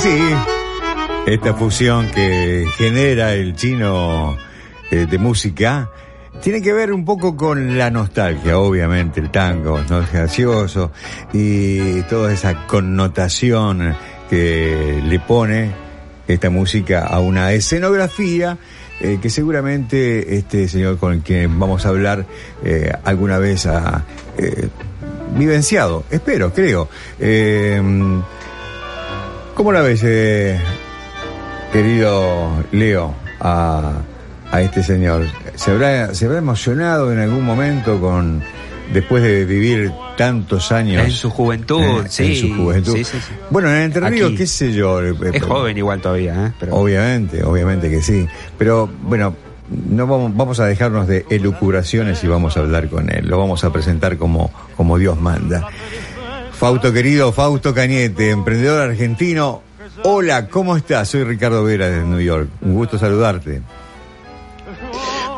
Sí, 0.00 0.16
esta 1.26 1.54
fusión 1.54 2.08
que 2.12 2.66
genera 2.76 3.34
el 3.34 3.56
chino 3.56 4.36
eh, 4.92 5.06
de 5.10 5.18
música 5.18 5.90
tiene 6.40 6.62
que 6.62 6.72
ver 6.72 6.92
un 6.92 7.04
poco 7.04 7.36
con 7.36 7.76
la 7.76 7.90
nostalgia, 7.90 8.60
obviamente, 8.60 9.18
el 9.18 9.32
tango, 9.32 9.80
es 9.80 10.12
gracioso, 10.12 10.92
y 11.32 12.02
toda 12.02 12.32
esa 12.32 12.64
connotación 12.68 13.96
que 14.30 15.02
le 15.04 15.18
pone 15.18 15.72
esta 16.28 16.48
música 16.48 17.04
a 17.04 17.18
una 17.18 17.50
escenografía 17.52 18.56
eh, 19.00 19.18
que 19.20 19.30
seguramente 19.30 20.36
este 20.36 20.68
señor 20.68 20.98
con 20.98 21.22
que 21.22 21.48
vamos 21.48 21.86
a 21.86 21.88
hablar 21.88 22.24
eh, 22.62 22.92
alguna 23.02 23.38
vez 23.38 23.66
ha 23.66 24.04
vivenciado, 25.36 26.04
espero, 26.08 26.52
creo. 26.54 26.88
Eh, 29.58 29.60
¿Cómo 29.60 29.72
la 29.72 29.82
ves, 29.82 30.02
eh, 30.04 30.56
querido 31.72 32.64
Leo, 32.72 33.14
a, 33.40 33.92
a 34.52 34.62
este 34.62 34.82
señor? 34.82 35.26
¿Se 35.56 35.72
habrá, 35.72 36.14
¿Se 36.14 36.26
habrá 36.26 36.38
emocionado 36.38 37.12
en 37.12 37.18
algún 37.18 37.44
momento 37.44 38.00
con 38.00 38.40
después 38.92 39.22
de 39.22 39.44
vivir 39.44 39.90
tantos 40.16 40.70
años? 40.72 41.04
En 41.04 41.10
su 41.10 41.30
juventud, 41.30 41.82
Eh, 41.82 42.04
sí. 42.08 42.24
En 42.26 42.36
su 42.36 42.54
juventud. 42.56 42.96
Sí, 42.96 43.04
sí, 43.04 43.18
sí. 43.20 43.32
Bueno, 43.50 43.68
en 43.74 43.82
Entre 43.82 44.08
Ríos, 44.08 44.32
qué 44.36 44.46
sé 44.46 44.72
yo. 44.72 45.02
eh, 45.02 45.14
Es 45.32 45.42
joven 45.42 45.76
igual 45.76 46.00
todavía, 46.00 46.46
¿eh? 46.46 46.52
Pero 46.60 46.76
Obviamente, 46.76 47.42
obviamente 47.44 47.90
que 47.90 48.00
sí. 48.00 48.26
Pero 48.56 48.88
bueno, 49.02 49.34
no 49.90 50.06
vamos, 50.06 50.34
vamos 50.36 50.60
a 50.60 50.66
dejarnos 50.66 51.06
de 51.08 51.26
elucubraciones 51.28 52.22
y 52.24 52.28
vamos 52.28 52.56
a 52.56 52.60
hablar 52.60 52.88
con 52.88 53.10
él. 53.10 53.26
Lo 53.28 53.38
vamos 53.38 53.64
a 53.64 53.72
presentar 53.72 54.16
como, 54.16 54.50
como 54.76 54.96
Dios 54.98 55.20
manda. 55.20 55.66
Fausto 56.58 56.92
querido, 56.92 57.30
Fausto 57.30 57.72
Cañete, 57.72 58.30
emprendedor 58.30 58.90
argentino. 58.90 59.62
Hola, 60.02 60.48
¿cómo 60.48 60.76
estás? 60.76 61.08
Soy 61.08 61.22
Ricardo 61.22 61.62
Vera 61.62 61.88
desde 61.88 62.04
New 62.04 62.20
York. 62.20 62.48
Un 62.62 62.74
gusto 62.74 62.98
saludarte. 62.98 63.62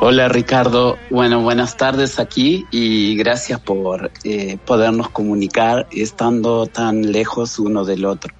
Hola 0.01 0.31
Ricardo, 0.31 0.97
bueno, 1.11 1.43
buenas 1.43 1.77
tardes 1.77 2.19
aquí 2.19 2.65
y 2.71 3.17
gracias 3.17 3.61
por 3.61 4.11
eh, 4.25 4.57
podernos 4.65 5.11
comunicar 5.11 5.87
estando 5.93 6.67
tan 6.67 7.13
lejos 7.13 7.59
uno 7.59 7.85
del 7.85 8.07
otro. 8.07 8.33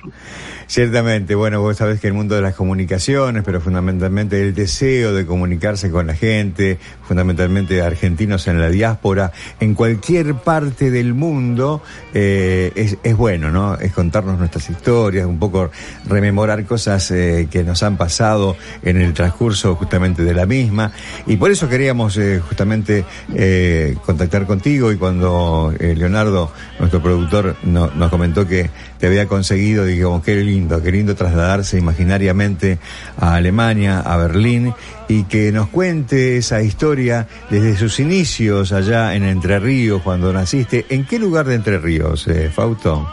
Ciertamente, 0.71 1.35
bueno, 1.35 1.61
vos 1.61 1.79
sabés 1.79 1.99
que 1.99 2.07
el 2.07 2.13
mundo 2.13 2.37
de 2.37 2.43
las 2.43 2.55
comunicaciones, 2.55 3.43
pero 3.45 3.61
fundamentalmente 3.61 4.41
el 4.41 4.55
deseo 4.55 5.13
de 5.13 5.27
comunicarse 5.27 5.91
con 5.91 6.07
la 6.07 6.15
gente, 6.15 6.79
fundamentalmente 7.09 7.83
argentinos 7.83 8.47
en 8.47 8.61
la 8.61 8.69
diáspora, 8.69 9.33
en 9.59 9.75
cualquier 9.75 10.35
parte 10.37 10.93
del 10.93 11.13
mundo, 11.13 11.83
eh, 12.15 12.71
es, 12.77 12.99
es 13.03 13.17
bueno, 13.17 13.51
¿no? 13.51 13.75
Es 13.81 13.93
contarnos 13.93 14.39
nuestras 14.39 14.71
historias, 14.71 15.27
un 15.27 15.41
poco 15.41 15.73
rememorar 16.07 16.65
cosas 16.67 17.11
eh, 17.11 17.49
que 17.51 17.65
nos 17.65 17.83
han 17.83 17.97
pasado 17.97 18.57
en 18.85 19.01
el 19.01 19.13
transcurso 19.13 19.75
justamente 19.75 20.23
de 20.23 20.35
la 20.35 20.47
misma. 20.47 20.93
Y 21.27 21.37
por 21.37 21.51
eso 21.51 21.69
queríamos 21.69 22.17
eh, 22.17 22.41
justamente 22.49 23.05
eh, 23.35 23.97
contactar 24.07 24.47
contigo 24.47 24.93
y 24.93 24.97
cuando 24.99 25.75
eh, 25.81 25.97
Leonardo, 25.97 26.53
nuestro 26.79 27.03
productor, 27.03 27.57
no- 27.65 27.91
nos 27.91 28.09
comentó 28.09 28.47
que 28.47 28.71
te 29.01 29.07
había 29.07 29.27
conseguido, 29.27 29.87
digamos, 29.87 30.23
qué 30.23 30.37
lindo, 30.37 30.83
qué 30.83 30.93
lindo 30.93 31.15
trasladarse 31.15 31.79
imaginariamente 31.79 32.79
a 33.17 33.35
Alemania, 33.35 34.01
a 34.01 34.17
Berlín, 34.19 34.75
y 35.09 35.25
que 35.25 35.51
nos 35.53 35.69
cuente 35.69 36.37
esa 36.37 36.63
historia 36.63 37.27
desde 37.49 37.77
sus 37.77 37.99
inicios 37.99 38.73
allá 38.73 39.15
en 39.15 39.25
Entre 39.25 39.59
Ríos, 39.59 40.03
cuando 40.03 40.33
naciste. 40.33 40.85
¿En 40.91 41.07
qué 41.07 41.19
lugar 41.19 41.47
de 41.47 41.55
Entre 41.55 41.79
Ríos, 41.79 42.29
eh, 42.29 42.51
Fausto? 42.55 43.09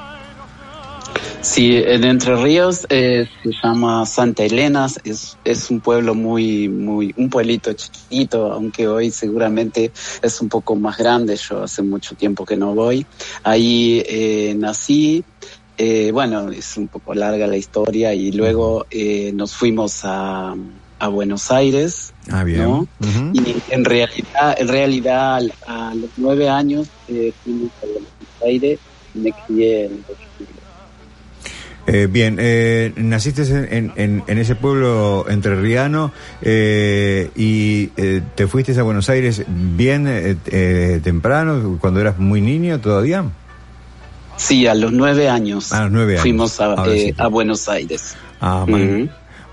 Sí, 1.42 1.78
en 1.78 2.04
Entre 2.04 2.36
Ríos 2.36 2.86
eh, 2.90 3.26
se 3.42 3.52
llama 3.64 4.06
Santa 4.06 4.44
Elena, 4.44 4.88
es, 5.06 5.38
es 5.46 5.70
un 5.72 5.80
pueblo 5.80 6.14
muy, 6.14 6.68
muy, 6.68 7.14
un 7.16 7.30
pueblito 7.30 7.72
chiquitito, 7.72 8.52
aunque 8.52 8.88
hoy 8.88 9.12
seguramente 9.12 9.92
es 10.22 10.42
un 10.42 10.50
poco 10.50 10.76
más 10.76 10.98
grande, 10.98 11.38
yo 11.38 11.64
hace 11.64 11.84
mucho 11.84 12.16
tiempo 12.16 12.46
que 12.46 12.58
no 12.58 12.76
voy. 12.76 13.06
Ahí 13.44 14.04
eh, 14.08 14.56
nací, 14.58 15.24
eh, 15.78 16.12
bueno, 16.12 16.50
es 16.52 16.76
un 16.78 16.88
poco 16.88 17.14
larga 17.14 17.46
la 17.48 17.58
historia 17.58 18.14
y 18.14 18.32
luego 18.32 18.88
eh, 18.90 19.32
nos 19.34 19.56
fuimos 19.56 20.00
a, 20.04 20.56
a 21.00 21.08
Buenos 21.08 21.52
Aires. 21.52 22.14
Ah, 22.30 22.44
bien. 22.44 22.64
¿no? 22.64 22.88
Y 23.34 23.62
en 23.70 23.86
realidad, 23.86 24.56
en 24.58 24.68
realidad 24.68 25.36
al- 25.36 25.54
a 25.68 25.94
los 25.96 26.10
nueve 26.18 26.50
años 26.50 26.90
eh, 27.08 27.34
fuimos 27.44 27.72
a 27.82 27.86
Buenos 27.86 28.12
Aires 28.46 28.80
y 29.14 29.20
me 29.20 29.34
crié 29.34 29.86
en 29.86 30.06
Eh, 31.90 32.08
bien, 32.12 32.36
eh, 32.38 32.92
naciste 32.98 33.44
en, 33.44 33.94
en- 33.96 34.24
en 34.28 34.38
ese 34.38 34.56
pueblo 34.56 35.26
entrerriano 35.30 36.12
eh, 36.42 37.30
y 37.36 37.92
eh, 37.96 38.22
te 38.36 38.48
fuiste 38.48 38.78
a 38.78 38.84
Buenos 38.84 39.10
Aires 39.10 39.44
bien 39.48 40.06
eh, 40.08 40.36
eh, 40.48 41.00
temprano, 41.02 41.78
cuando 41.80 42.02
eras 42.02 42.18
muy 42.18 42.42
niño 42.42 42.82
todavía. 42.82 43.24
Sí, 44.38 44.68
a 44.68 44.74
los 44.74 44.92
nueve 44.92 45.30
años. 45.30 45.74
A 45.74 45.84
los 45.84 45.92
nueve 45.92 46.14
años. 46.14 46.22
Fuimos 46.22 46.60
a, 46.62 46.76
eh, 46.88 47.14
a 47.18 47.28
Buenos 47.28 47.68
Aires. 47.68 48.16
Ah. 48.40 48.66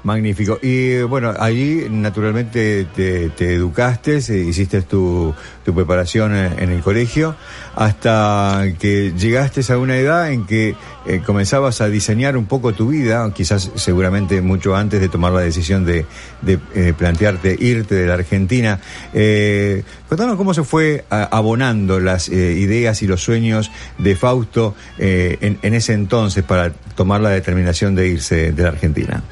Magnífico. 0.05 0.59
Y 0.63 1.03
bueno, 1.03 1.35
allí 1.39 1.87
naturalmente 1.91 2.87
te, 2.95 3.31
te 3.31 3.55
educaste, 3.55 4.19
eh, 4.19 4.39
hiciste 4.39 4.83
tu, 4.83 5.35
tu 5.65 5.75
preparación 5.75 6.35
eh, 6.37 6.51
en 6.59 6.71
el 6.71 6.83
colegio, 6.83 7.35
hasta 7.75 8.65
que 8.79 9.13
llegaste 9.17 9.61
a 9.73 9.79
una 9.79 9.97
edad 9.97 10.31
en 10.31 10.47
que 10.47 10.77
eh, 11.07 11.23
comenzabas 11.25 11.81
a 11.81 11.89
diseñar 11.89 12.37
un 12.37 12.45
poco 12.47 12.73
tu 12.75 12.89
vida, 12.89 13.29
quizás 13.35 13.73
seguramente 13.75 14.41
mucho 14.43 14.77
antes 14.77 15.01
de 15.01 15.09
tomar 15.09 15.33
la 15.33 15.41
decisión 15.41 15.85
de, 15.85 16.07
de 16.43 16.59
plantearte 16.95 17.57
irte 17.59 17.95
de 17.95 18.07
la 18.07 18.15
Argentina. 18.15 18.81
Eh, 19.15 19.83
contanos 20.09 20.37
cómo 20.37 20.55
se 20.55 20.65
fue 20.65 21.05
abonando 21.11 21.99
las 21.99 22.29
ideas 22.29 23.03
y 23.03 23.07
los 23.07 23.23
sueños 23.23 23.71
de 23.99 24.17
Fausto 24.17 24.75
en, 24.99 25.59
en 25.63 25.75
ese 25.75 25.95
entonces 25.95 26.45
para 26.45 26.73
tomar 26.95 27.21
la 27.21 27.31
determinación 27.31 27.95
de 27.95 28.09
irse 28.09 28.53
de 28.53 28.63
la 28.63 28.69
Argentina. 28.69 29.23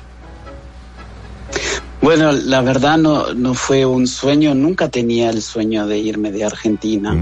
Bueno, 2.03 2.33
la 2.33 2.63
verdad 2.63 2.99
no, 2.99 3.33
no 3.33 3.55
fue 3.55 3.87
un 3.87 4.09
sueño, 4.09 4.57
nunca 4.57 4.89
tenía 4.89 5.31
el 5.31 5.41
sueño 5.41 5.87
de 5.87 5.99
irme 5.99 6.33
de 6.33 6.45
Argentina. 6.45 7.15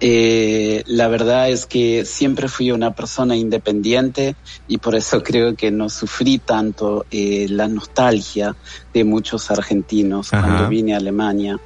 Eh, 0.00 0.82
la 0.86 1.08
verdad 1.08 1.50
es 1.50 1.66
que 1.66 2.04
siempre 2.04 2.48
fui 2.48 2.70
una 2.70 2.92
persona 2.92 3.36
independiente 3.36 4.36
y 4.66 4.78
por 4.78 4.94
eso 4.94 5.22
creo 5.24 5.54
que 5.54 5.70
no 5.70 5.88
sufrí 5.88 6.38
tanto 6.38 7.06
eh, 7.10 7.46
la 7.48 7.68
nostalgia 7.68 8.56
de 8.92 9.04
muchos 9.04 9.50
argentinos 9.50 10.30
cuando 10.30 10.68
vine 10.68 10.94
a 10.94 10.98
Alemania. 10.98 11.56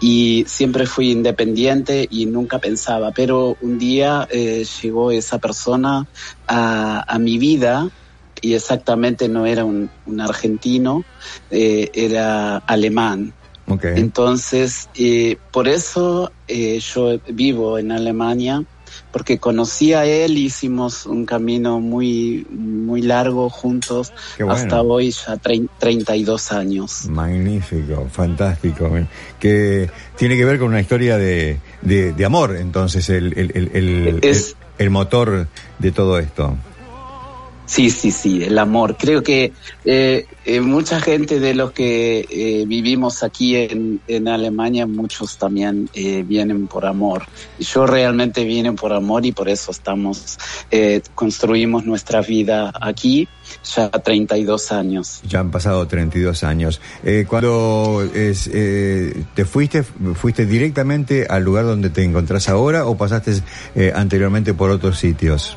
Y 0.00 0.44
siempre 0.46 0.86
fui 0.86 1.10
independiente 1.10 2.08
y 2.10 2.24
nunca 2.24 2.58
pensaba, 2.58 3.12
pero 3.12 3.58
un 3.60 3.78
día 3.78 4.26
eh, 4.30 4.64
llegó 4.82 5.10
esa 5.10 5.38
persona 5.38 6.06
a, 6.48 7.04
a 7.06 7.18
mi 7.18 7.36
vida 7.36 7.90
y 8.42 8.54
exactamente 8.54 9.28
no 9.28 9.46
era 9.46 9.64
un, 9.64 9.90
un 10.06 10.20
argentino, 10.20 11.04
eh, 11.50 11.90
era 11.94 12.58
alemán. 12.58 13.32
Entonces, 13.96 14.88
eh, 14.96 15.36
por 15.52 15.68
eso 15.68 16.32
eh, 16.48 16.80
yo 16.80 17.18
vivo 17.28 17.78
en 17.78 17.92
Alemania, 17.92 18.64
porque 19.12 19.38
conocí 19.38 19.92
a 19.92 20.04
él, 20.04 20.36
hicimos 20.36 21.06
un 21.06 21.24
camino 21.24 21.78
muy, 21.78 22.44
muy 22.50 23.02
largo 23.02 23.48
juntos, 23.48 24.12
bueno. 24.38 24.52
hasta 24.54 24.82
hoy 24.82 25.12
ya 25.12 25.36
trein- 25.36 25.68
32 25.78 26.50
años. 26.50 27.04
Magnífico, 27.08 28.08
fantástico. 28.10 28.90
Que 29.38 29.88
tiene 30.16 30.36
que 30.36 30.44
ver 30.44 30.58
con 30.58 30.68
una 30.68 30.80
historia 30.80 31.16
de, 31.16 31.58
de, 31.82 32.12
de 32.12 32.24
amor, 32.24 32.56
entonces, 32.56 33.08
el, 33.08 33.32
el, 33.38 33.52
el, 33.54 33.70
el, 33.74 34.18
Es- 34.22 34.56
el- 34.78 34.84
el 34.86 34.90
motor 34.90 35.46
de 35.78 35.92
todo 35.92 36.18
esto. 36.18 36.56
Sí, 37.70 37.88
sí, 37.88 38.10
sí, 38.10 38.42
el 38.42 38.58
amor. 38.58 38.96
Creo 38.98 39.22
que 39.22 39.52
eh, 39.84 40.26
eh, 40.44 40.60
mucha 40.60 41.00
gente 41.00 41.38
de 41.38 41.54
los 41.54 41.70
que 41.70 42.26
eh, 42.28 42.64
vivimos 42.66 43.22
aquí 43.22 43.54
en, 43.54 44.00
en, 44.08 44.26
Alemania, 44.26 44.88
muchos 44.88 45.38
también 45.38 45.88
eh, 45.94 46.24
vienen 46.26 46.66
por 46.66 46.84
amor. 46.84 47.22
Yo 47.60 47.86
realmente 47.86 48.42
vine 48.42 48.72
por 48.72 48.92
amor 48.92 49.24
y 49.24 49.30
por 49.30 49.48
eso 49.48 49.70
estamos, 49.70 50.36
eh, 50.72 51.00
construimos 51.14 51.84
nuestra 51.84 52.22
vida 52.22 52.72
aquí 52.80 53.28
ya 53.76 53.88
32 53.88 54.72
años. 54.72 55.20
Ya 55.28 55.38
han 55.38 55.52
pasado 55.52 55.86
32 55.86 56.42
años. 56.42 56.80
Cuando 57.28 58.02
es, 58.12 58.50
te 58.50 59.44
fuiste, 59.44 59.84
fuiste 59.84 60.44
directamente 60.44 61.28
al 61.30 61.44
lugar 61.44 61.66
donde 61.66 61.90
te 61.90 62.02
encontrás 62.02 62.48
ahora 62.48 62.86
o 62.86 62.96
pasaste 62.96 63.40
anteriormente 63.94 64.54
por 64.54 64.70
otros 64.70 64.98
sitios? 64.98 65.56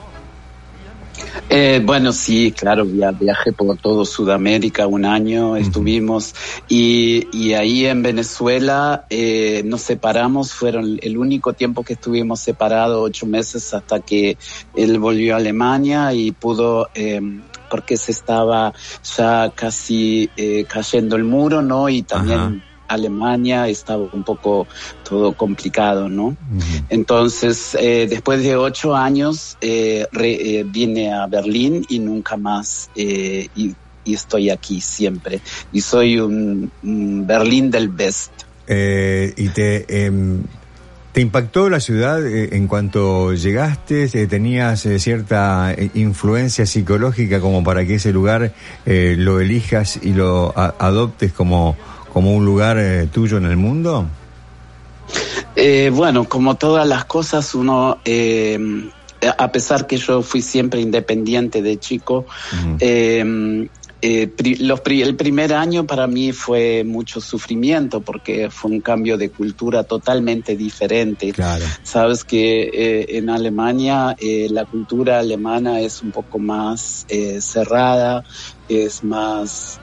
Eh, 1.49 1.81
bueno, 1.83 2.11
sí, 2.11 2.51
claro, 2.51 2.85
viajé 2.85 3.53
por 3.53 3.77
todo 3.77 4.05
Sudamérica 4.05 4.87
un 4.87 5.05
año, 5.05 5.55
estuvimos 5.55 6.33
y, 6.67 7.27
y, 7.31 7.53
ahí 7.53 7.85
en 7.85 8.03
Venezuela 8.03 9.05
eh, 9.09 9.61
nos 9.65 9.81
separamos, 9.81 10.53
fueron 10.53 10.99
el 11.01 11.17
único 11.17 11.53
tiempo 11.53 11.83
que 11.83 11.93
estuvimos 11.93 12.39
separados, 12.39 13.03
ocho 13.03 13.25
meses 13.25 13.73
hasta 13.73 13.99
que 13.99 14.37
él 14.75 14.99
volvió 14.99 15.33
a 15.33 15.37
Alemania 15.37 16.13
y 16.13 16.31
pudo 16.31 16.89
eh, 16.93 17.21
porque 17.69 17.97
se 17.97 18.11
estaba 18.11 18.73
ya 19.17 19.51
casi 19.55 20.29
eh, 20.37 20.65
cayendo 20.65 21.15
el 21.15 21.23
muro, 21.23 21.61
¿no? 21.61 21.89
Y 21.89 22.03
también 22.03 22.39
Ajá. 22.39 22.72
Alemania 22.93 23.67
estaba 23.67 24.07
un 24.11 24.23
poco 24.23 24.67
todo 25.07 25.33
complicado, 25.33 26.09
¿no? 26.09 26.25
Uh 26.25 26.35
-huh. 26.35 26.83
Entonces, 26.89 27.75
eh, 27.79 28.07
después 28.09 28.41
de 28.43 28.55
ocho 28.55 28.95
años, 28.95 29.57
eh, 29.61 30.05
re, 30.11 30.59
eh, 30.59 30.63
vine 30.63 31.13
a 31.13 31.27
Berlín 31.27 31.85
y 31.89 31.99
nunca 31.99 32.37
más, 32.37 32.89
eh, 32.95 33.47
y, 33.55 33.75
y, 34.05 34.13
estoy 34.13 34.49
aquí 34.49 34.81
siempre. 34.81 35.41
Y 35.71 35.81
soy 35.81 36.19
un, 36.19 36.71
un 36.83 37.25
Berlín 37.27 37.69
del 37.71 37.89
Best. 37.89 38.31
Eh, 38.67 39.33
y 39.37 39.49
te... 39.49 40.05
Em, 40.05 40.43
¿Te 41.13 41.21
impactó 41.21 41.69
la 41.69 41.79
ciudad 41.79 42.25
eh, 42.25 42.49
en 42.53 42.67
cuanto 42.67 43.33
llegaste? 43.35 44.05
Eh, 44.11 44.25
¿Tenías 44.25 44.83
eh, 44.87 44.97
cierta 44.97 45.75
influencia 45.93 46.65
psicológica 46.65 47.39
como 47.39 47.63
para 47.63 47.85
que 47.85 47.95
ese 47.95 48.11
lugar 48.11 48.51
lo 48.85 49.39
elijas 49.39 49.99
y 50.01 50.13
lo 50.13 50.51
adoptes 50.57 51.31
como, 51.31 51.77
como 52.13 52.35
un 52.35 52.45
lugar 52.45 52.77
tuyo 53.11 53.37
en 53.37 53.45
el 53.45 53.57
mundo? 53.57 54.05
bueno, 55.91 56.23
como 56.27 56.55
todas 56.55 56.87
las 56.87 57.05
cosas, 57.05 57.53
uno 57.55 57.97
a 59.37 59.51
pesar 59.51 59.87
que 59.87 59.97
yo 59.97 60.21
fui 60.21 60.41
siempre 60.41 60.81
independiente 60.81 61.61
de 61.61 61.77
chico, 61.77 62.25
uh 62.51 62.55
-huh. 62.55 62.77
eh, 62.79 63.69
eh, 64.05 64.27
pri, 64.27 64.55
los, 64.55 64.81
el 64.85 65.15
primer 65.15 65.53
año 65.53 65.87
para 65.87 66.07
mí 66.07 66.33
fue 66.33 66.83
mucho 66.83 67.21
sufrimiento 67.21 68.01
porque 68.01 68.49
fue 68.49 68.71
un 68.71 68.81
cambio 68.81 69.17
de 69.17 69.29
cultura 69.29 69.85
totalmente 69.85 70.57
diferente. 70.57 71.31
Claro. 71.31 71.63
Sabes 71.83 72.25
que 72.25 72.63
eh, 72.63 73.17
en 73.17 73.29
Alemania 73.29 74.13
eh, 74.19 74.47
la 74.51 74.65
cultura 74.65 75.19
alemana 75.19 75.79
es 75.79 76.01
un 76.01 76.11
poco 76.11 76.37
más 76.37 77.05
eh, 77.07 77.39
cerrada, 77.39 78.25
es 78.67 79.05
más 79.05 79.79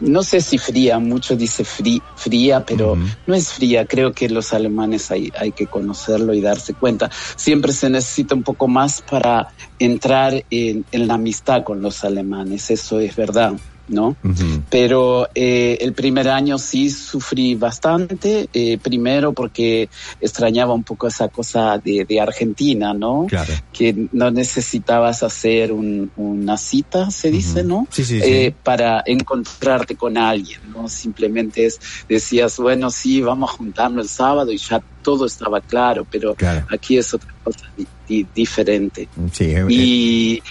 no 0.00 0.22
sé 0.22 0.40
si 0.40 0.58
fría, 0.58 0.98
mucho 0.98 1.36
dice 1.36 1.64
frí, 1.64 2.02
fría, 2.16 2.64
pero 2.64 2.92
uh 2.92 2.96
-huh. 2.96 3.16
no 3.26 3.34
es 3.34 3.52
fría. 3.52 3.86
Creo 3.86 4.12
que 4.12 4.28
los 4.28 4.52
alemanes 4.52 5.10
hay, 5.10 5.32
hay 5.38 5.52
que 5.52 5.66
conocerlo 5.66 6.34
y 6.34 6.40
darse 6.40 6.74
cuenta. 6.74 7.10
Siempre 7.36 7.72
se 7.72 7.90
necesita 7.90 8.34
un 8.34 8.42
poco 8.42 8.68
más 8.68 9.02
para 9.02 9.48
entrar 9.78 10.44
en, 10.50 10.84
en 10.92 11.06
la 11.06 11.14
amistad 11.14 11.64
con 11.64 11.82
los 11.82 12.04
alemanes, 12.04 12.70
eso 12.70 13.00
es 13.00 13.14
verdad. 13.16 13.54
¿No? 13.90 14.16
Uh 14.22 14.28
-huh. 14.28 14.62
Pero 14.70 15.28
eh, 15.34 15.78
el 15.80 15.92
primer 15.92 16.28
año 16.28 16.58
sí 16.58 16.90
sufrí 16.90 17.54
bastante, 17.54 18.48
eh, 18.52 18.78
primero 18.78 19.32
porque 19.32 19.88
extrañaba 20.20 20.72
un 20.72 20.84
poco 20.84 21.08
esa 21.08 21.28
cosa 21.28 21.78
de, 21.78 22.04
de 22.08 22.20
Argentina, 22.20 22.94
¿no? 22.94 23.26
Claro. 23.28 23.52
Que 23.72 24.08
no 24.12 24.30
necesitabas 24.30 25.22
hacer 25.22 25.72
un, 25.72 26.10
una 26.16 26.56
cita, 26.56 27.10
se 27.10 27.30
dice, 27.30 27.60
uh 27.60 27.64
-huh. 27.64 27.68
¿no? 27.68 27.86
Sí, 27.90 28.04
sí, 28.04 28.18
eh, 28.22 28.50
sí. 28.50 28.54
Para 28.62 29.02
encontrarte 29.06 29.96
con 29.96 30.16
alguien, 30.16 30.60
¿no? 30.74 30.88
Simplemente 30.88 31.66
es, 31.66 31.80
decías, 32.08 32.56
bueno, 32.58 32.90
sí, 32.90 33.20
vamos 33.20 33.50
a 33.50 33.56
juntarnos 33.56 34.04
el 34.04 34.08
sábado 34.08 34.52
y 34.52 34.58
ya 34.58 34.80
todo 35.02 35.26
estaba 35.26 35.60
claro, 35.60 36.06
pero 36.10 36.34
claro. 36.34 36.66
aquí 36.70 36.98
es 36.98 37.12
otra 37.14 37.34
cosa 37.42 37.64
di 37.76 37.86
di 38.06 38.26
diferente. 38.34 39.08
Sí, 39.32 39.44
eh, 39.44 39.66
y 39.68 40.42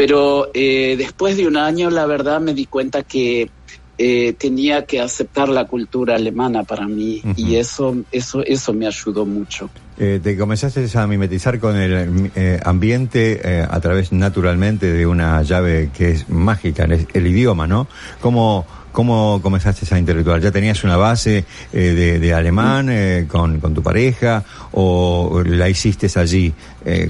pero 0.00 0.48
eh, 0.54 0.94
después 0.96 1.36
de 1.36 1.46
un 1.46 1.58
año, 1.58 1.90
la 1.90 2.06
verdad, 2.06 2.40
me 2.40 2.54
di 2.54 2.64
cuenta 2.64 3.02
que 3.02 3.50
eh, 3.98 4.32
tenía 4.32 4.86
que 4.86 4.98
aceptar 4.98 5.50
la 5.50 5.66
cultura 5.66 6.14
alemana 6.14 6.64
para 6.64 6.88
mí 6.88 7.20
uh 7.22 7.28
-huh. 7.28 7.34
y 7.36 7.56
eso, 7.56 7.94
eso, 8.10 8.42
eso 8.42 8.72
me 8.72 8.86
ayudó 8.86 9.26
mucho. 9.26 9.68
Eh, 9.98 10.18
te 10.22 10.38
comenzaste 10.38 10.88
a 10.94 11.06
mimetizar 11.06 11.60
con 11.60 11.76
el 11.76 12.30
eh, 12.34 12.58
ambiente 12.64 13.42
eh, 13.44 13.66
a 13.70 13.78
través 13.80 14.10
naturalmente 14.10 14.90
de 14.90 15.06
una 15.06 15.42
llave 15.42 15.90
que 15.92 16.12
es 16.12 16.30
mágica, 16.30 16.84
el, 16.84 17.06
el 17.12 17.26
idioma, 17.26 17.66
¿no? 17.66 17.86
¿Cómo, 18.22 18.64
¿Cómo 18.92 19.40
comenzaste 19.42 19.94
a 19.94 19.98
interactuar? 19.98 20.40
¿Ya 20.40 20.50
tenías 20.50 20.82
una 20.82 20.96
base 20.96 21.44
eh, 21.74 21.78
de, 21.78 22.18
de, 22.18 22.32
alemán 22.32 22.88
con, 23.28 23.60
con, 23.60 23.74
tu 23.74 23.82
pareja 23.82 24.44
o 24.72 25.42
la 25.44 25.68
hiciste 25.68 26.08
allí 26.18 26.54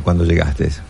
cuando 0.03 0.25
llegaste? 0.25 0.90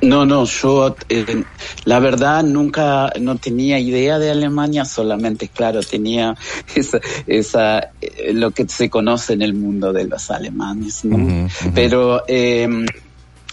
No, 0.00 0.24
no, 0.24 0.44
yo 0.44 0.96
eh, 1.08 1.42
la 1.84 1.98
verdad 1.98 2.44
nunca 2.44 3.12
no 3.20 3.36
tenía 3.36 3.80
idea 3.80 4.18
de 4.18 4.30
Alemania, 4.30 4.84
solamente 4.84 5.48
claro 5.48 5.80
tenía 5.82 6.36
esa, 6.74 7.00
esa 7.26 7.78
eh, 8.00 8.32
lo 8.32 8.52
que 8.52 8.68
se 8.68 8.88
conoce 8.88 9.32
en 9.32 9.42
el 9.42 9.54
mundo 9.54 9.92
de 9.92 10.04
los 10.04 10.30
alemanes, 10.30 11.04
¿no? 11.04 11.16
Uh 11.16 11.20
-huh, 11.20 11.44
uh 11.44 11.48
-huh. 11.48 11.72
Pero 11.74 12.22
eh, 12.28 12.68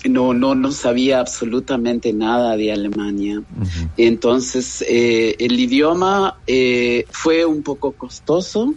no, 0.10 0.34
no, 0.34 0.54
no 0.54 0.72
sabía 0.72 1.20
absolutamente 1.20 2.14
nada 2.14 2.56
de 2.56 2.72
Alemania. 2.72 3.40
Uh 3.40 3.64
-huh. 3.64 3.90
Entonces 3.98 4.86
eh, 4.88 5.36
el 5.40 5.60
idioma 5.60 6.38
eh, 6.46 7.06
fue 7.10 7.44
un 7.46 7.64
poco 7.64 7.94
costoso, 7.94 8.76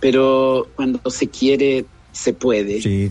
pero 0.00 0.68
cuando 0.74 1.10
se 1.10 1.28
quiere 1.28 1.84
se 2.12 2.32
puede. 2.32 2.80
Sí, 2.80 3.10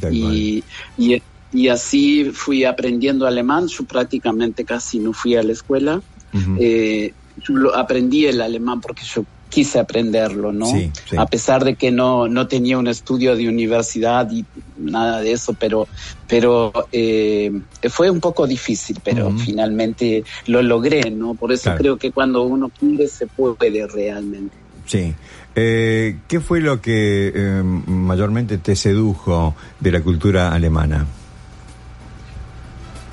y 0.98 1.22
y 1.56 1.69
así 1.69 2.31
fui 2.34 2.66
aprendiendo 2.66 3.25
alemán. 3.25 3.68
Yo 3.68 3.86
prácticamente 3.86 4.66
casi 4.66 5.00
no 5.00 5.13
fui 5.13 5.36
a 5.36 5.44
la 5.44 5.54
escuela. 5.54 6.02
Uh 6.34 6.38
-huh. 6.38 6.57
eh, 6.60 7.13
yo 7.48 7.75
aprendí 7.75 8.25
el 8.25 8.42
alemán 8.42 8.81
porque 8.81 9.04
yo 9.04 9.24
quise 9.50 9.80
aprenderlo, 9.80 10.52
¿no? 10.52 10.66
Sí, 10.66 10.92
sí. 11.10 11.16
A 11.18 11.25
pesar 11.28 11.63
de 11.63 11.75
que 11.75 11.90
no, 11.92 12.28
no 12.28 12.48
tenía 12.48 12.78
un 12.78 12.88
estudio 12.88 13.38
de 13.38 13.48
universidad 13.48 14.30
y 14.31 14.44
nada 14.78 15.22
de 15.22 15.31
eso, 15.31 15.54
pero, 15.54 15.88
pero 16.28 16.74
eh, 16.92 17.52
fue 17.90 18.10
un 18.10 18.19
poco 18.19 18.48
difícil, 18.48 18.98
pero 19.02 19.28
uh 19.28 19.31
-huh. 19.31 19.40
finalmente 19.40 20.25
lo 20.48 20.62
logré, 20.62 21.10
¿no? 21.10 21.36
Por 21.36 21.54
eso 21.54 21.64
claro. 21.64 21.78
creo 21.78 21.97
que 21.97 22.12
cuando 22.12 22.44
uno 22.44 22.69
quiere 22.69 23.07
se 23.07 23.28
puede 23.28 23.88
realmente. 23.88 24.57
Sí. 24.85 25.14
Eh, 25.56 26.18
¿Qué 26.28 26.42
fue 26.42 26.59
lo 26.59 26.81
que 26.81 27.31
eh, 27.33 27.64
mayormente 27.64 28.57
te 28.57 28.76
sedujo 28.76 29.56
de 29.80 29.92
la 29.92 30.02
cultura 30.02 30.54
alemana? 30.54 31.06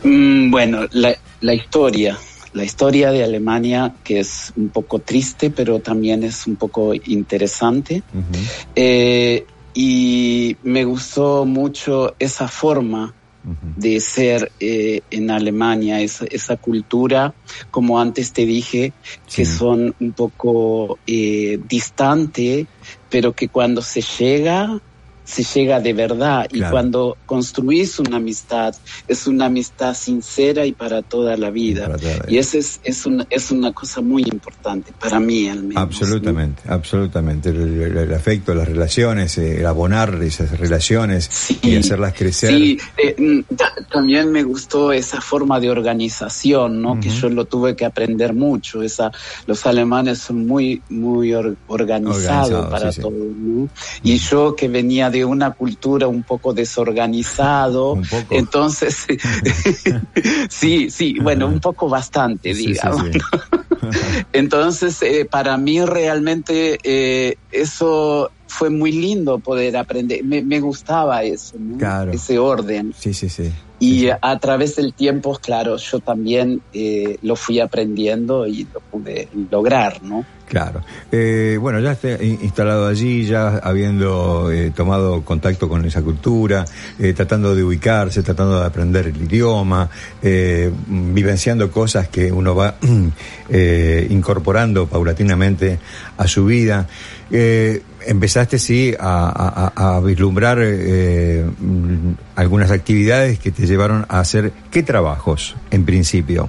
Mm, 0.04 0.50
bueno, 0.50 0.87
la, 0.90 1.16
la, 1.40 1.54
historia, 1.54 2.18
la 2.52 2.64
historia 2.64 3.11
de 3.11 3.25
Alemania, 3.25 3.94
que 4.02 4.21
es 4.21 4.52
un 4.56 4.68
poco 4.68 4.99
triste, 4.99 5.50
pero 5.50 5.78
también 5.78 6.25
es 6.25 6.47
un 6.47 6.56
poco 6.56 6.92
interesante. 6.94 8.02
Uh 8.12 8.18
-huh. 8.18 8.49
eh, 8.76 9.47
y 9.75 10.56
me 10.64 10.85
gustó 10.85 11.47
mucho 11.47 12.14
esa 12.18 12.47
forma 12.49 13.14
uh 13.44 13.49
-huh. 13.49 13.75
de 13.76 14.00
ser 14.00 14.52
eh, 14.61 15.00
en 15.11 15.30
Alemania, 15.30 16.00
esa, 16.00 16.26
esa, 16.26 16.56
cultura, 16.56 17.32
como 17.71 17.99
antes 17.99 18.32
te 18.32 18.44
dije, 18.44 18.92
sí. 19.26 19.37
que 19.37 19.44
son 19.47 19.94
un 20.00 20.12
poco 20.12 20.99
eh, 21.06 21.59
distante, 21.68 22.66
pero 23.09 23.32
que 23.32 23.49
cuando 23.49 23.80
se 23.82 24.02
llega 24.02 24.80
se 25.24 25.44
llega 25.44 25.80
de 25.80 25.92
verdad 25.92 26.48
claro. 26.48 26.68
y 26.68 26.70
cuando 26.70 27.16
construís 27.26 27.98
una 28.00 28.16
amistad 28.16 28.74
es 29.06 29.26
una 29.26 29.46
amistad 29.46 29.94
sincera 29.94 30.66
y 30.66 30.72
para 30.72 31.02
toda 31.02 31.36
la 31.36 31.50
vida 31.50 31.96
y 32.26 32.38
esa 32.38 32.58
es, 32.58 32.80
es, 32.82 33.06
una, 33.06 33.26
es 33.30 33.50
una 33.50 33.72
cosa 33.72 34.00
muy 34.00 34.22
importante 34.22 34.92
para 34.98 35.20
mí 35.20 35.48
al 35.48 35.62
menos 35.62 35.82
absolutamente 35.82 36.62
¿no? 36.64 36.74
absolutamente 36.74 37.50
el, 37.50 37.82
el, 37.82 37.96
el, 37.98 38.14
afecto 38.14 38.52
las 38.54 38.68
relaciones 38.68 39.38
eh, 39.38 39.60
el 39.60 39.66
abonar 39.66 40.20
esas 40.22 40.58
relaciones 40.58 41.28
sí, 41.30 41.58
y 41.62 41.76
hacerlas 41.76 42.14
crecer 42.14 42.50
sí 42.50 42.78
eh, 42.96 43.14
mm, 43.16 43.54
también 43.90 44.32
me 44.32 44.42
gustó 44.42 44.92
esa 44.92 45.20
forma 45.20 45.60
de 45.60 45.70
organización 45.70 46.82
no 46.82 46.92
uh 46.92 46.94
-huh. 46.96 47.00
que 47.00 47.10
yo 47.10 47.28
lo 47.28 47.44
tuve 47.44 47.76
que 47.76 47.84
aprender 47.84 48.34
mucho 48.34 48.82
esa 48.82 49.12
los 49.46 49.64
alemanes 49.66 50.18
son 50.18 50.46
muy 50.46 50.82
muy 50.88 51.32
or, 51.32 51.56
organizados 51.68 52.50
organizado, 52.50 52.70
para 52.70 52.90
sí, 52.90 53.00
todo 53.00 53.12
¿no? 53.12 53.68
y 54.02 54.14
uh 54.14 54.16
-huh. 54.16 54.30
yo 54.30 54.56
que 54.56 54.66
venía 54.66 55.12
de 55.12 55.25
una 55.25 55.52
cultura 55.52 56.09
un 56.09 56.23
poco 56.25 56.52
desorganizado. 56.52 57.99
Entonces, 58.31 59.07
sí, 60.49 60.90
sí, 60.90 61.19
bueno, 61.21 61.47
un 61.47 61.61
poco 61.61 61.88
bastante, 61.88 62.54
digamos. 62.54 63.04
Entonces, 64.33 65.00
eh, 65.02 65.26
para 65.31 65.57
mí 65.57 65.85
realmente 65.85 66.78
eh, 66.83 67.37
eso 67.50 68.31
fue 68.47 68.71
muy 68.71 68.92
lindo 68.92 69.38
poder 69.38 69.76
aprender. 69.76 70.25
Me, 70.25 70.42
me 70.42 70.61
gustaba 70.61 71.23
eso, 71.23 71.57
ese 72.12 72.38
orden. 72.38 72.95
Sí, 72.99 73.14
sí, 73.14 73.28
sí. 73.28 73.52
Y 73.83 74.11
a 74.11 74.38
través 74.38 74.76
del 74.76 74.95
tiempo, 74.95 75.37
claro, 75.42 75.76
yo 75.76 75.99
también 75.99 76.62
eh, 76.73 77.19
lo 77.23 77.35
fui 77.35 77.59
aprendiendo 77.59 78.47
y 78.47 78.64
lo 78.73 78.78
pude 78.78 79.28
lograr, 79.50 80.00
¿no? 80.04 80.25
Claro. 80.52 80.82
Eh, 81.11 81.56
bueno, 81.59 81.80
ya 81.80 81.92
está 81.92 82.23
instalado 82.23 82.87
allí, 82.87 83.25
ya 83.25 83.56
habiendo 83.56 84.52
eh, 84.52 84.71
tomado 84.71 85.23
contacto 85.23 85.66
con 85.66 85.82
esa 85.87 86.02
cultura, 86.02 86.66
tratando 87.16 87.54
de 87.54 87.64
ubicarse, 87.64 88.23
tratando 88.23 88.61
de 88.61 88.66
aprender 88.66 89.06
el 89.06 89.16
idioma, 89.16 89.88
vivenciando 90.21 91.71
cosas 91.71 92.09
que 92.09 92.30
uno 92.30 92.54
va 92.54 92.76
incorporando 94.11 94.87
paulatinamente 94.87 95.78
a 96.18 96.28
su 96.28 96.44
vida 96.44 96.87
empezaste 98.06 98.59
sí 98.59 98.94
a, 98.99 100.00
vislumbrar 100.04 100.59
eh, 100.61 101.44
algunas 102.37 102.71
actividades 102.71 103.38
que 103.38 103.50
te 103.50 103.66
llevaron 103.66 104.06
a 104.09 104.21
hacer 104.21 104.52
qué 104.71 104.82
trabajos 104.82 105.56
en 105.71 105.85
principio. 105.85 106.49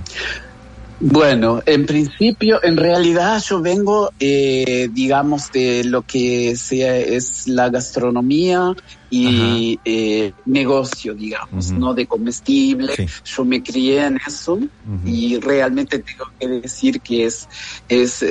Bueno, 1.06 1.62
en 1.66 1.86
principio, 1.86 2.64
en 2.64 2.78
realidad 2.78 3.44
yo 3.46 3.60
vengo, 3.62 4.12
eh, 4.22 4.88
digamos, 4.90 5.52
de 5.52 5.84
lo 5.84 6.04
que 6.04 6.56
sea 6.56 6.96
es 6.96 7.46
la 7.46 7.70
gastronomía 7.70 8.74
y 9.10 9.78
eh, 9.84 10.32
negocio, 10.46 11.14
digamos, 11.14 11.72
no 11.72 11.94
de 11.94 12.08
comestible. 12.08 12.94
Yo 13.26 13.44
me 13.44 13.62
crié 13.62 14.06
en 14.06 14.18
eso 14.26 14.58
y 15.06 15.38
realmente 15.42 16.00
tengo 16.00 16.32
que 16.40 16.48
decir 16.48 17.02
que 17.02 17.26
es 17.26 17.50
es 17.90 18.24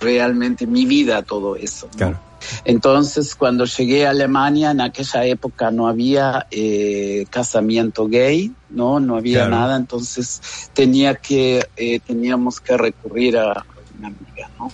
realmente 0.00 0.66
mi 0.66 0.86
vida 0.86 1.22
todo 1.22 1.54
eso. 1.54 1.88
Claro. 1.96 2.18
Entonces, 2.64 3.36
cuando 3.36 3.64
llegué 3.64 4.06
a 4.06 4.10
Alemania, 4.10 4.72
en 4.72 4.80
aquella 4.80 5.24
época 5.24 5.70
no 5.70 5.86
había 5.86 6.46
eh, 6.50 7.26
casamiento 7.30 8.08
gay, 8.08 8.52
no, 8.70 9.00
no 9.00 9.16
había 9.16 9.48
nada, 9.48 9.76
entonces 9.76 10.40
tenía 10.72 11.14
que, 11.14 11.64
eh, 11.76 12.00
teníamos 12.00 12.60
que 12.60 12.76
recurrir 12.76 13.38
a 13.38 13.64
una 13.98 14.08
amiga, 14.08 14.50
¿no? 14.58 14.70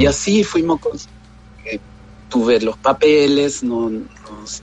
Y 0.00 0.06
así 0.06 0.44
fuimos 0.44 0.80
con, 0.80 0.96
eh, 1.66 1.78
tuve 2.28 2.60
los 2.60 2.78
papeles, 2.78 3.62
nos, 3.62 3.92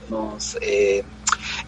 nos 0.08 0.56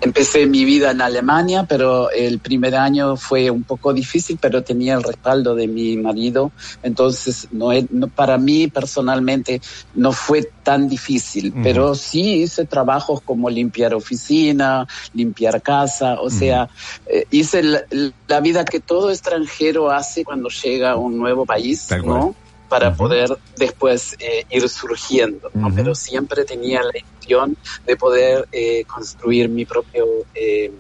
Empecé 0.04 0.46
mi 0.46 0.66
vida 0.66 0.90
en 0.90 1.00
Alemania, 1.00 1.64
pero 1.66 2.11
el 2.11 2.38
primer 2.38 2.76
año 2.76 3.16
fue 3.16 3.50
un 3.50 3.62
poco 3.62 3.94
difícil, 3.94 4.38
pero 4.38 4.62
tenía 4.62 4.96
el 4.96 5.02
respaldo 5.02 5.54
de 5.54 5.66
mi 5.66 5.96
marido. 5.96 6.52
Entonces, 6.82 7.49
no, 7.52 7.70
para 8.14 8.37
mí 8.37 8.68
personalmente 8.68 9.62
no 9.94 10.12
fue 10.12 10.42
tan 10.62 10.90
difícil, 10.90 11.54
pero 11.62 11.94
sí 11.94 12.42
hice 12.42 12.66
trabajos 12.66 13.23
como 13.23 13.49
limpiar 13.49 13.94
oficina, 13.94 14.87
limpiar 15.14 15.62
casa, 15.62 16.20
o 16.20 16.28
sea, 16.28 16.68
eh, 17.06 17.25
hice 17.30 17.62
la, 17.62 18.40
vida 18.40 18.66
que 18.66 18.80
todo 18.80 19.11
extranjero 19.11 19.90
hace 19.90 20.23
cuando 20.23 20.50
llega 20.50 20.90
a 20.90 20.96
un 20.96 21.16
nuevo 21.16 21.46
país, 21.46 21.88
¿no? 22.04 22.34
para 22.68 22.94
poder 22.94 23.38
después 23.56 24.16
eh, 24.18 24.44
ir 24.50 24.68
surgiendo, 24.68 25.50
pero 25.76 25.94
siempre 25.94 26.44
tenía 26.44 26.82
la 26.82 26.90
de 27.87 27.97
poder 27.97 28.49
eh, 28.52 28.85
construir 28.85 29.49
mi 29.49 29.64
propio 29.64 30.07
eh, 30.35 30.71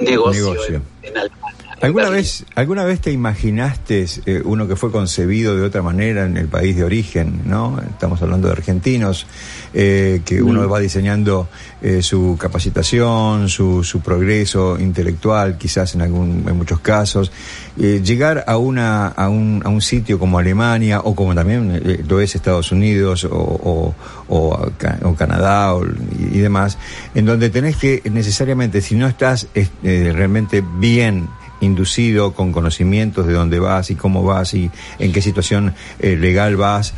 negocio, 0.00 0.54
En, 1.02 1.16
Alemania. 1.16 1.59
¿Alguna 1.80 2.10
vez, 2.10 2.44
¿Alguna 2.54 2.84
vez 2.84 3.00
te 3.00 3.10
imaginaste 3.10 4.06
uno 4.44 4.68
que 4.68 4.76
fue 4.76 4.92
concebido 4.92 5.56
de 5.56 5.62
otra 5.62 5.82
manera 5.82 6.26
en 6.26 6.36
el 6.36 6.46
país 6.46 6.76
de 6.76 6.84
origen, 6.84 7.42
¿no? 7.46 7.80
Estamos 7.90 8.20
hablando 8.20 8.48
de 8.48 8.52
argentinos, 8.52 9.26
que 9.72 10.42
uno 10.42 10.68
va 10.68 10.78
diseñando 10.78 11.48
su 12.02 12.36
capacitación, 12.38 13.48
su, 13.48 13.82
su 13.82 14.00
progreso 14.00 14.78
intelectual, 14.78 15.56
quizás 15.56 15.94
en, 15.94 16.02
algún, 16.02 16.44
en 16.46 16.56
muchos 16.56 16.80
casos, 16.80 17.32
eh, 17.78 18.00
llegar 18.04 18.44
a, 18.46 18.56
una, 18.56 19.06
a, 19.08 19.28
un, 19.28 19.62
a 19.64 19.68
un 19.68 19.80
sitio 19.80 20.18
como 20.18 20.38
Alemania 20.38 21.00
o 21.00 21.14
como 21.14 21.34
también 21.34 21.80
eh, 21.82 22.04
lo 22.06 22.20
es 22.20 22.34
Estados 22.34 22.72
Unidos 22.72 23.24
o, 23.24 23.94
o, 24.28 24.70
Canadá 25.16 25.74
y, 26.18 26.38
demás, 26.38 26.78
en 27.14 27.26
donde 27.26 27.50
tenés 27.50 27.76
que 27.76 28.02
necesariamente, 28.10 28.80
si 28.80 28.94
no 28.94 29.06
estás 29.06 29.48
eh, 29.54 30.12
realmente 30.14 30.62
bien 30.78 31.28
inducido 31.60 32.32
con 32.32 32.52
conocimientos 32.52 33.26
de 33.26 33.32
dónde 33.34 33.58
vas 33.58 33.90
y 33.90 33.94
cómo 33.94 34.22
vas 34.22 34.54
y 34.54 34.70
en 34.98 35.12
qué 35.12 35.22
situación 35.22 35.74
legal 36.00 36.56
vas, 36.56 36.94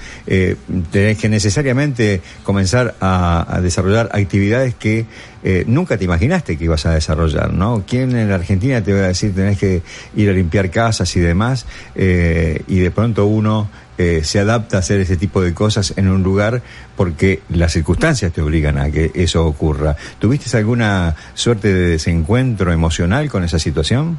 tenés 0.90 1.18
que 1.18 1.28
necesariamente 1.28 2.20
comenzar 2.44 2.94
a, 3.00 3.46
a 3.48 3.60
desarrollar 3.60 4.08
actividades 4.12 4.74
que 4.74 5.06
eh, 5.44 5.64
nunca 5.66 5.96
te 5.96 6.04
imaginaste 6.04 6.56
que 6.56 6.64
ibas 6.64 6.86
a 6.86 6.92
desarrollar, 6.94 7.52
¿no? 7.52 7.84
¿Quién 7.86 8.14
en 8.16 8.28
la 8.28 8.36
Argentina 8.36 8.82
te 8.82 8.92
va 8.92 9.00
a 9.00 9.08
decir 9.08 9.34
tenés 9.34 9.58
que 9.58 9.82
ir 10.14 10.30
a 10.30 10.32
limpiar 10.32 10.70
casas 10.70 11.14
y 11.16 11.20
demás? 11.20 11.66
Eh, 11.96 12.62
y 12.68 12.78
de 12.78 12.90
pronto 12.92 13.26
uno 13.26 13.68
eh, 13.98 14.20
se 14.22 14.38
adapta 14.38 14.76
a 14.76 14.80
hacer 14.80 15.00
ese 15.00 15.16
tipo 15.16 15.42
de 15.42 15.52
cosas 15.52 15.94
en 15.96 16.08
un 16.08 16.22
lugar 16.22 16.62
porque 16.96 17.40
las 17.48 17.72
circunstancias 17.72 18.32
te 18.32 18.40
obligan 18.40 18.78
a 18.78 18.90
que 18.90 19.10
eso 19.14 19.44
ocurra. 19.44 19.96
¿Tuviste 20.20 20.56
alguna 20.56 21.16
suerte 21.34 21.72
de 21.72 21.88
desencuentro 21.88 22.72
emocional 22.72 23.28
con 23.28 23.42
esa 23.42 23.58
situación? 23.58 24.18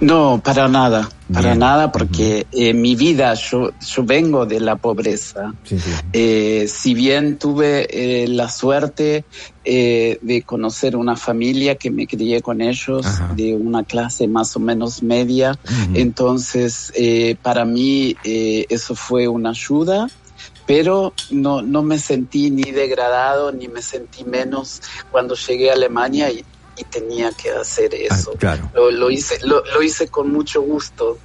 No, 0.00 0.40
para 0.44 0.68
nada, 0.68 1.08
para 1.32 1.54
nada, 1.54 1.90
porque 1.92 2.46
eh, 2.52 2.72
mi 2.72 2.94
vida, 2.94 3.34
yo, 3.34 3.70
yo 3.80 4.04
vengo 4.04 4.46
de 4.46 4.60
la 4.60 4.76
pobreza. 4.76 5.52
Eh, 6.12 6.66
si 6.68 6.94
bien 6.94 7.38
tuve 7.38 7.86
eh, 7.90 8.28
la 8.28 8.48
suerte 8.48 9.24
de 9.64 10.42
conocer 10.46 10.96
una 10.96 11.14
familia 11.14 11.74
que 11.74 11.90
me 11.90 12.06
crié 12.06 12.40
con 12.40 12.62
ellos, 12.62 13.06
de 13.36 13.54
una 13.54 13.84
clase 13.84 14.26
más 14.26 14.56
o 14.56 14.60
menos 14.60 15.02
media, 15.02 15.58
entonces 15.92 16.92
para 17.42 17.66
mí 17.66 18.16
eso 18.24 18.94
fue 18.94 19.28
una 19.28 19.50
ayuda 19.50 20.08
pero 20.66 21.14
no, 21.30 21.62
no 21.62 21.82
me 21.82 21.98
sentí 21.98 22.50
ni 22.50 22.70
degradado 22.70 23.52
ni 23.52 23.68
me 23.68 23.80
sentí 23.80 24.24
menos 24.24 24.82
cuando 25.10 25.34
llegué 25.34 25.70
a 25.70 25.72
Alemania 25.72 26.30
y 26.30 26.44
y 26.78 26.84
tenía 26.84 27.32
que 27.32 27.50
hacer 27.50 27.90
ah, 27.94 28.14
eso. 28.14 28.32
claro. 28.32 28.70
lo, 28.90 29.10
hice, 29.10 29.38
lo, 29.44 29.82
hice 29.82 30.08
con 30.08 30.32
mucho 30.32 30.62
gusto. 30.62 31.18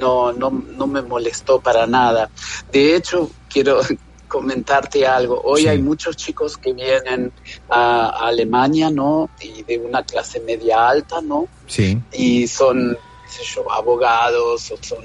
No, 0.00 0.32
no, 0.32 0.50
no 0.50 0.86
me 0.86 1.02
molestó 1.02 1.60
para 1.60 1.86
nada. 1.86 2.30
De 2.72 2.96
hecho, 2.96 3.30
quiero 3.48 3.80
comentarte 4.28 5.06
algo. 5.06 5.40
Hoy 5.44 5.68
hay 5.68 5.80
muchos 5.80 6.16
chicos 6.16 6.56
que 6.56 6.72
vienen 6.72 7.32
a, 7.68 8.26
Alemania, 8.26 8.90
¿no? 8.90 9.30
Y 9.40 9.62
de 9.62 9.78
una 9.78 10.02
clase 10.02 10.40
media 10.40 10.88
alta, 10.88 11.20
¿no? 11.20 11.46
Sí. 11.66 12.00
Y 12.12 12.48
son, 12.48 12.96
qué 13.24 13.30
sé 13.30 13.42
yo, 13.54 13.70
abogados 13.70 14.70
o 14.72 14.78
son 14.80 15.04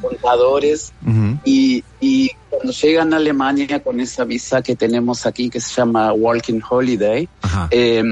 contadores. 0.00 0.92
y, 1.44 1.82
y, 2.00 2.30
cuando 2.48 2.72
llegan 2.72 3.14
a 3.14 3.16
Alemania 3.16 3.82
con 3.82 3.98
esa 3.98 4.24
visa 4.24 4.62
que 4.62 4.76
tenemos 4.76 5.24
aquí 5.24 5.48
que 5.48 5.60
se 5.60 5.74
llama 5.74 6.12
Walking 6.12 6.60
Holiday, 6.68 7.28
eh, 7.70 8.02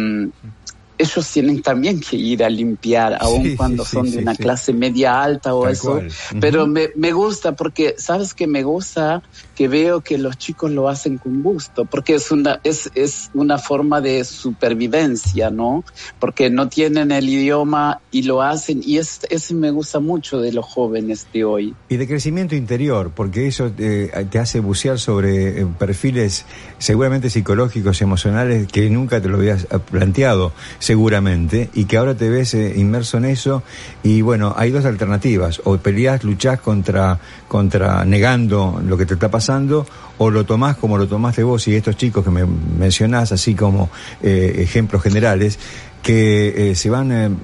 ellos 1.00 1.30
tienen 1.32 1.62
también 1.62 2.00
que 2.00 2.16
ir 2.16 2.44
a 2.44 2.50
limpiar, 2.50 3.16
aun 3.20 3.56
cuando 3.56 3.84
son 3.84 4.10
de 4.10 4.18
una 4.18 4.34
clase 4.34 4.72
media 4.72 5.22
alta 5.22 5.54
o 5.54 5.66
eso. 5.66 6.00
Pero 6.40 6.66
me, 6.66 6.90
me, 6.94 7.12
gusta 7.12 7.56
porque, 7.56 7.94
¿sabes 7.96 8.34
que 8.34 8.46
me 8.46 8.62
gusta? 8.62 9.22
Que 9.54 9.68
veo 9.68 10.02
que 10.02 10.18
los 10.18 10.36
chicos 10.36 10.70
lo 10.70 10.88
hacen 10.88 11.18
con 11.18 11.42
gusto, 11.42 11.84
porque 11.84 12.14
es 12.14 12.30
una, 12.30 12.60
es, 12.64 12.90
es 12.94 13.30
una 13.34 13.58
forma 13.58 14.00
de 14.00 14.24
supervivencia, 14.24 15.50
¿no? 15.50 15.84
Porque 16.18 16.50
no 16.50 16.68
tienen 16.68 17.12
el 17.12 17.28
idioma 17.28 18.00
y 18.10 18.22
lo 18.22 18.42
hacen, 18.42 18.82
y 18.84 18.98
es, 18.98 19.20
eso 19.30 19.54
me 19.54 19.70
gusta 19.70 20.00
mucho 20.00 20.40
de 20.40 20.52
los 20.52 20.66
jóvenes 20.66 21.26
de 21.32 21.44
hoy. 21.44 21.74
Y 21.88 21.96
de 21.96 22.06
crecimiento 22.06 22.54
interior, 22.54 23.10
porque 23.14 23.46
eso 23.46 23.70
te, 23.70 24.08
te 24.08 24.38
hace 24.38 24.60
bucear 24.60 24.98
sobre 24.98 25.62
eh, 25.62 25.66
perfiles 25.78 26.44
seguramente 26.78 27.30
psicológicos 27.30 28.00
y 28.00 28.04
emocionales 28.04 28.66
que 28.66 28.88
nunca 28.90 29.20
te 29.20 29.28
lo 29.28 29.36
habías 29.38 29.66
planteado 29.90 30.52
seguramente, 30.90 31.70
y 31.72 31.84
que 31.84 31.98
ahora 31.98 32.16
te 32.16 32.28
ves 32.28 32.52
eh, 32.54 32.74
inmerso 32.76 33.18
en 33.18 33.26
eso, 33.26 33.62
y 34.02 34.22
bueno, 34.22 34.54
hay 34.56 34.72
dos 34.72 34.84
alternativas, 34.84 35.60
o 35.62 35.76
peleás, 35.76 36.24
luchás 36.24 36.58
contra, 36.58 37.16
contra 37.46 38.04
negando 38.04 38.82
lo 38.84 38.96
que 38.96 39.06
te 39.06 39.14
está 39.14 39.30
pasando, 39.30 39.86
o 40.18 40.30
lo 40.32 40.44
tomás 40.44 40.76
como 40.78 40.98
lo 40.98 41.06
tomaste 41.06 41.44
vos 41.44 41.68
y 41.68 41.76
estos 41.76 41.96
chicos 41.96 42.24
que 42.24 42.30
me 42.32 42.44
mencionás, 42.44 43.30
así 43.30 43.54
como 43.54 43.88
eh, 44.20 44.56
ejemplos 44.58 45.00
generales, 45.00 45.60
que 46.02 46.70
eh, 46.70 46.74
se 46.74 46.90
van 46.90 47.38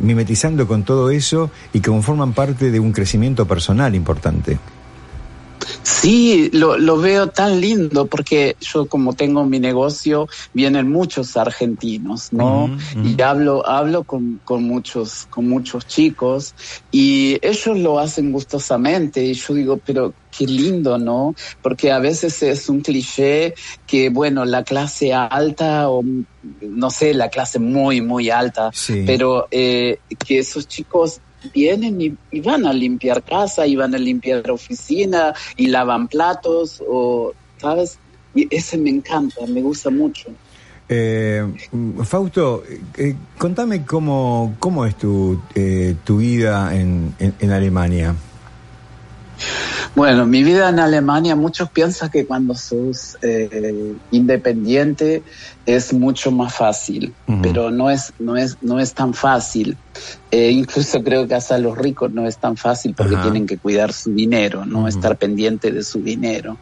mimetizando 0.00 0.68
con 0.68 0.84
todo 0.84 1.10
eso 1.10 1.50
y 1.72 1.80
que 1.80 1.90
conforman 1.90 2.32
parte 2.32 2.70
de 2.70 2.78
un 2.78 2.92
crecimiento 2.92 3.44
personal 3.44 3.92
importante. 3.96 4.60
Sí, 5.82 6.50
lo, 6.52 6.78
lo, 6.78 6.98
veo 6.98 7.28
tan 7.28 7.60
lindo 7.60 8.06
porque 8.06 8.56
yo 8.60 8.86
como 8.86 9.14
tengo 9.14 9.44
mi 9.44 9.58
negocio, 9.58 10.28
vienen 10.52 10.90
muchos 10.90 11.36
argentinos, 11.36 12.32
¿no? 12.32 12.76
Y 13.04 13.20
hablo, 13.22 13.66
hablo 13.66 14.04
con, 14.04 14.40
con, 14.44 14.64
muchos, 14.64 15.26
con 15.30 15.48
muchos 15.48 15.86
chicos 15.86 16.54
y 16.90 17.38
ellos 17.42 17.78
lo 17.78 17.98
hacen 17.98 18.32
gustosamente 18.32 19.24
y 19.24 19.34
yo 19.34 19.54
digo, 19.54 19.80
pero 19.84 20.14
qué 20.36 20.46
lindo, 20.46 20.98
¿no? 20.98 21.34
Porque 21.60 21.92
a 21.92 21.98
veces 21.98 22.42
es 22.42 22.68
un 22.68 22.80
cliché 22.80 23.54
que, 23.86 24.08
bueno, 24.08 24.44
la 24.44 24.64
clase 24.64 25.12
alta 25.12 25.90
o, 25.90 26.02
no 26.62 26.90
sé, 26.90 27.14
la 27.14 27.28
clase 27.28 27.58
muy, 27.58 28.00
muy 28.00 28.30
alta, 28.30 28.70
pero 29.06 29.46
eh, 29.50 29.98
que 30.26 30.38
esos 30.38 30.66
chicos 30.66 31.20
vienen 31.52 32.16
y, 32.30 32.40
van 32.40 32.66
a 32.66 32.72
limpiar 32.72 33.22
casa 33.22 33.66
y 33.66 33.76
van 33.76 33.94
a 33.94 33.98
limpiar 33.98 34.50
oficina 34.50 35.34
y 35.56 35.66
lavan 35.68 36.08
platos 36.08 36.82
o, 36.86 37.32
¿sabes? 37.58 37.98
Y 38.34 38.48
ese 38.54 38.78
me 38.78 38.90
encanta, 38.90 39.46
me 39.46 39.60
gusta 39.60 39.90
mucho. 39.90 40.30
Eh, 40.88 41.42
Fausto, 42.04 42.64
eh, 42.98 43.14
contame 43.38 43.84
cómo, 43.84 44.56
cómo 44.58 44.84
es 44.84 44.96
tu, 44.96 45.40
eh, 45.54 45.96
tu 46.04 46.18
vida 46.18 46.74
en, 46.74 47.14
en, 47.18 47.50
Alemania. 47.50 48.14
Bueno, 49.94 50.26
mi 50.26 50.42
vida 50.42 50.68
en 50.68 50.80
Alemania, 50.80 51.34
muchos 51.34 51.70
piensan 51.70 52.10
que 52.10 52.26
cuando 52.26 52.54
sos 52.54 53.16
independiente 54.10 55.22
es 55.66 55.92
mucho 55.92 56.30
más 56.30 56.54
fácil, 56.54 57.14
pero 57.40 57.70
no 57.70 57.90
es, 57.90 58.12
no, 58.18 58.36
es, 58.36 58.58
no 58.62 58.80
es 58.80 58.94
tan 58.94 59.14
fácil. 59.14 59.76
Eh, 60.30 60.50
incluso 60.50 61.02
creo 61.04 61.28
que 61.28 61.34
hasta 61.34 61.58
los 61.58 61.76
ricos 61.76 62.10
no 62.10 62.26
es 62.26 62.38
tan 62.38 62.56
fácil 62.56 62.94
porque 62.94 63.16
tienen 63.16 63.46
que 63.46 63.58
cuidar 63.58 63.92
su 63.92 64.12
dinero, 64.12 64.64
no 64.64 64.88
estar 64.88 65.16
pendiente 65.18 65.70
de 65.70 65.84
su 65.84 66.00
dinero. 66.02 66.56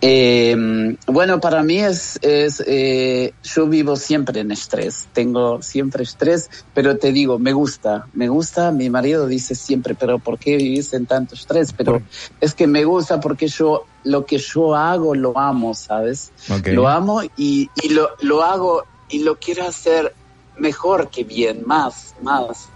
Eh, 0.00 0.96
bueno, 1.06 1.38
para 1.38 1.62
mí 1.62 1.78
es, 1.78 2.18
es 2.22 2.62
eh, 2.66 3.34
yo 3.44 3.66
vivo 3.68 3.96
siempre 3.96 4.40
en 4.40 4.50
estrés, 4.50 5.08
tengo 5.12 5.62
siempre 5.62 6.02
estrés, 6.02 6.50
pero 6.74 6.96
te 6.96 7.12
digo, 7.12 7.38
me 7.38 7.52
gusta, 7.52 8.06
me 8.14 8.28
gusta, 8.28 8.72
mi 8.72 8.88
marido 8.90 9.26
dice 9.26 9.54
siempre, 9.54 9.94
pero 9.94 10.18
¿por 10.18 10.38
qué 10.38 10.56
vivís 10.56 10.92
en 10.94 11.06
tanto 11.06 11.34
estrés? 11.34 11.72
Pero 11.72 12.02
es 12.40 12.54
que 12.54 12.66
me 12.66 12.84
gusta 12.84 13.20
porque 13.20 13.46
yo 13.48 13.84
lo 14.04 14.26
que 14.26 14.38
yo 14.38 14.74
hago 14.74 15.14
lo 15.14 15.38
amo, 15.38 15.74
¿sabes? 15.74 16.32
Lo 16.64 16.88
amo 16.88 17.22
y, 17.36 17.70
y 17.82 17.88
lo, 17.90 18.10
lo 18.20 18.42
hago 18.42 18.84
y 19.08 19.20
lo 19.20 19.36
quiero 19.38 19.64
hacer 19.64 20.14
mejor 20.62 21.10
que 21.10 21.24
bien, 21.24 21.62
más, 21.66 22.14
más. 22.22 22.70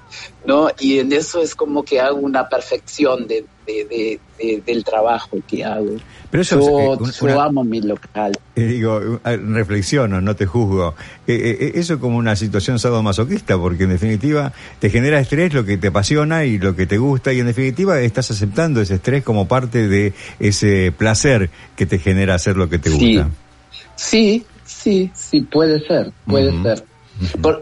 ¿no? 0.47 0.69
Y 0.79 0.99
en 0.99 1.13
eso 1.13 1.41
es 1.41 1.55
como 1.55 1.83
que 1.83 2.01
hago 2.01 2.19
una 2.19 2.49
perfección 2.49 3.27
de, 3.27 3.45
del 4.65 4.85
trabajo 4.85 5.39
que 5.47 5.65
hago. 5.65 5.97
Pero 6.31 6.43
eso 6.43 6.99
yo, 7.21 7.41
amo 7.41 7.65
mi 7.65 7.81
local. 7.81 8.33
Eh, 8.55 8.63
digo, 8.63 9.21
reflexiono, 9.25 10.21
no 10.21 10.37
te 10.37 10.47
juzgo. 10.47 10.95
Eh, 11.27 11.57
eh, 11.61 11.73
eso 11.75 11.95
es 11.95 12.01
como 12.01 12.17
una 12.17 12.37
situación 12.37 12.79
sadomasoquista, 12.79 13.59
porque 13.59 13.85
en 13.85 13.91
definitiva 13.91 14.53
te 14.79 14.91
genera 14.91 15.21
estrés 15.21 15.53
lo 15.55 15.65
que 15.65 15.79
te 15.79 15.89
apasiona 15.89 16.45
y 16.45 16.59
lo 16.59 16.77
que 16.77 16.87
te 16.87 16.99
gusta, 16.99 17.33
y 17.33 17.41
en 17.41 17.47
definitiva 17.47 18.01
estás 18.01 18.31
aceptando 18.31 18.81
ese 18.81 18.95
estrés 18.95 19.25
como 19.25 19.49
parte 19.49 19.89
de 19.89 20.13
ese 20.39 20.93
placer 20.93 21.51
que 21.77 21.87
te 21.87 21.99
genera 21.99 22.35
hacer 22.35 22.57
lo 22.57 22.69
que 22.69 22.79
te 22.79 22.91
gusta. 22.91 23.31
Sí, 23.97 24.45
sí, 24.65 25.11
sí, 25.15 25.41
puede 25.41 25.81
ser, 25.87 26.13
puede 26.27 26.53
ser 26.63 26.85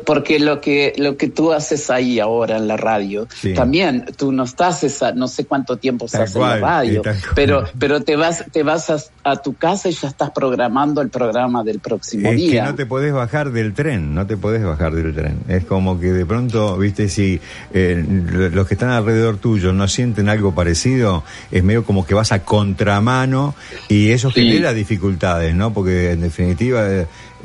porque 0.05 0.39
lo 0.39 0.61
que, 0.61 0.93
lo 0.97 1.17
que 1.17 1.29
tú 1.29 1.53
haces 1.53 1.91
ahí 1.91 2.21
ahora 2.21 2.57
en 2.57 2.67
la 2.67 2.77
radio, 2.77 3.29
también 3.55 4.07
tú 4.17 4.33
no 4.33 4.45
estás 4.45 4.85
esa, 4.85 5.13
no 5.13 5.29
sé 5.29 5.45
cuánto 5.45 5.77
tiempo 5.77 6.07
estás 6.07 6.35
en 6.35 6.43
la 6.43 6.57
radio, 6.59 7.03
pero, 7.35 7.65
pero 7.79 8.01
te 8.03 8.17
vas, 8.17 8.45
te 8.51 8.63
vas 8.63 9.11
a, 9.25 9.37
tu 9.37 9.55
casa 9.55 9.89
y 9.89 9.93
ya 9.93 10.09
estás 10.09 10.31
programando 10.31 11.01
el 11.01 11.09
programa 11.09 11.63
del 11.65 11.81
próximo 11.81 12.31
es 12.31 12.37
día. 12.37 12.65
Que 12.65 12.71
no 12.71 12.75
te 12.75 12.87
podés 12.87 13.13
bajar 13.13 13.51
del 13.53 13.75
tren, 13.75 14.15
no 14.15 14.27
te 14.27 14.37
podés 14.37 14.63
bajar 14.65 14.95
del 14.95 15.15
tren. 15.15 15.41
Es 15.49 15.65
como 15.65 15.99
que 15.99 16.13
de 16.13 16.27
pronto, 16.27 16.77
viste, 16.77 17.09
si 17.09 17.41
eh, 17.73 18.05
los 18.07 18.67
que 18.67 18.75
están 18.75 18.91
alrededor 18.91 19.39
tuyo 19.39 19.73
no 19.73 19.89
sienten 19.89 20.29
algo 20.29 20.55
parecido, 20.55 21.25
es 21.51 21.63
medio 21.65 21.85
como 21.85 22.07
que 22.07 22.15
vas 22.15 22.33
a 22.33 22.45
contramano 22.45 23.55
y 23.89 24.11
eso 24.11 24.31
genera 24.31 24.73
dificultades, 24.73 25.55
¿no? 25.55 25.73
Porque 25.73 26.13
en 26.13 26.21
definitiva, 26.21 26.83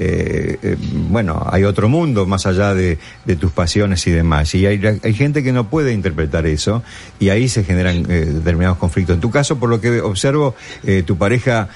eh, 0.01 0.57
eh, 0.63 0.77
bueno, 1.09 1.45
hay 1.51 1.65
otro 1.65 1.89
mundo 1.89 2.25
más 2.25 2.45
allá 2.45 2.73
de, 2.73 2.97
tus 3.37 3.51
pasiones 3.51 4.07
y 4.07 4.11
demás. 4.11 4.55
Y 4.55 4.65
hay, 4.65 4.79
gente 5.13 5.43
que 5.43 5.51
no 5.51 5.69
puede 5.69 5.91
interpretar 5.91 6.47
eso 6.47 6.81
y 7.19 7.29
ahí 7.29 7.49
se 7.49 7.65
generan 7.65 8.05
eh, 8.09 8.25
determinados 8.25 8.77
conflictos. 8.77 9.15
En 9.15 9.19
tu 9.19 9.29
caso, 9.29 9.59
por 9.59 9.69
lo 9.69 9.81
que 9.81 9.99
observo, 9.99 10.55
eh, 10.83 11.03
tu 11.05 11.17
pareja 11.17 11.67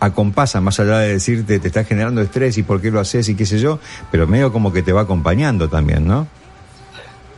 acompasa, 0.00 0.60
más 0.60 0.78
allá 0.78 0.98
de 1.00 1.14
decirte 1.14 1.58
te 1.58 1.66
está 1.66 1.82
generando 1.82 2.22
estrés 2.22 2.56
y 2.56 2.62
por 2.62 2.80
qué 2.80 2.90
lo 2.92 3.00
haces 3.00 3.28
y 3.28 3.34
qué 3.34 3.46
sé 3.46 3.58
yo, 3.58 3.80
pero 4.12 4.28
medio 4.28 4.52
como 4.52 4.72
que 4.72 4.82
te 4.82 4.92
va 4.92 5.00
acompañando 5.02 5.68
también, 5.68 6.06
¿no? 6.06 6.28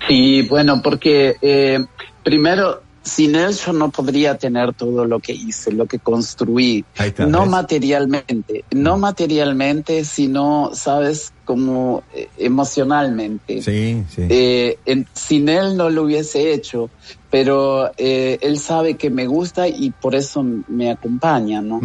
Sí, 0.06 0.42
bueno, 0.42 0.82
porque 0.82 1.86
primero 2.22 2.82
sin 3.02 3.34
él 3.34 3.54
yo 3.54 3.72
no 3.72 3.90
podría 3.90 4.36
tener 4.36 4.74
todo 4.74 5.04
lo 5.04 5.20
que 5.20 5.32
hice, 5.32 5.72
lo 5.72 5.86
que 5.86 5.98
construí, 5.98 6.84
no 7.26 7.46
materialmente, 7.46 8.64
no 8.72 8.98
materialmente, 8.98 10.04
sino, 10.04 10.70
sabes, 10.74 11.32
como 11.44 12.02
eh, 12.14 12.28
emocionalmente. 12.38 13.62
Sí, 13.62 14.04
sí. 14.08 14.22
Eh, 14.28 14.78
sin 15.14 15.48
él 15.48 15.76
no 15.76 15.88
lo 15.88 16.02
hubiese 16.02 16.52
hecho, 16.52 16.90
pero 17.30 17.90
eh, 17.96 18.38
él 18.42 18.58
sabe 18.58 18.96
que 18.96 19.08
me 19.08 19.26
gusta 19.26 19.66
y 19.66 19.90
por 19.90 20.14
eso 20.14 20.44
me 20.68 20.90
acompaña, 20.90 21.62
¿no? 21.62 21.80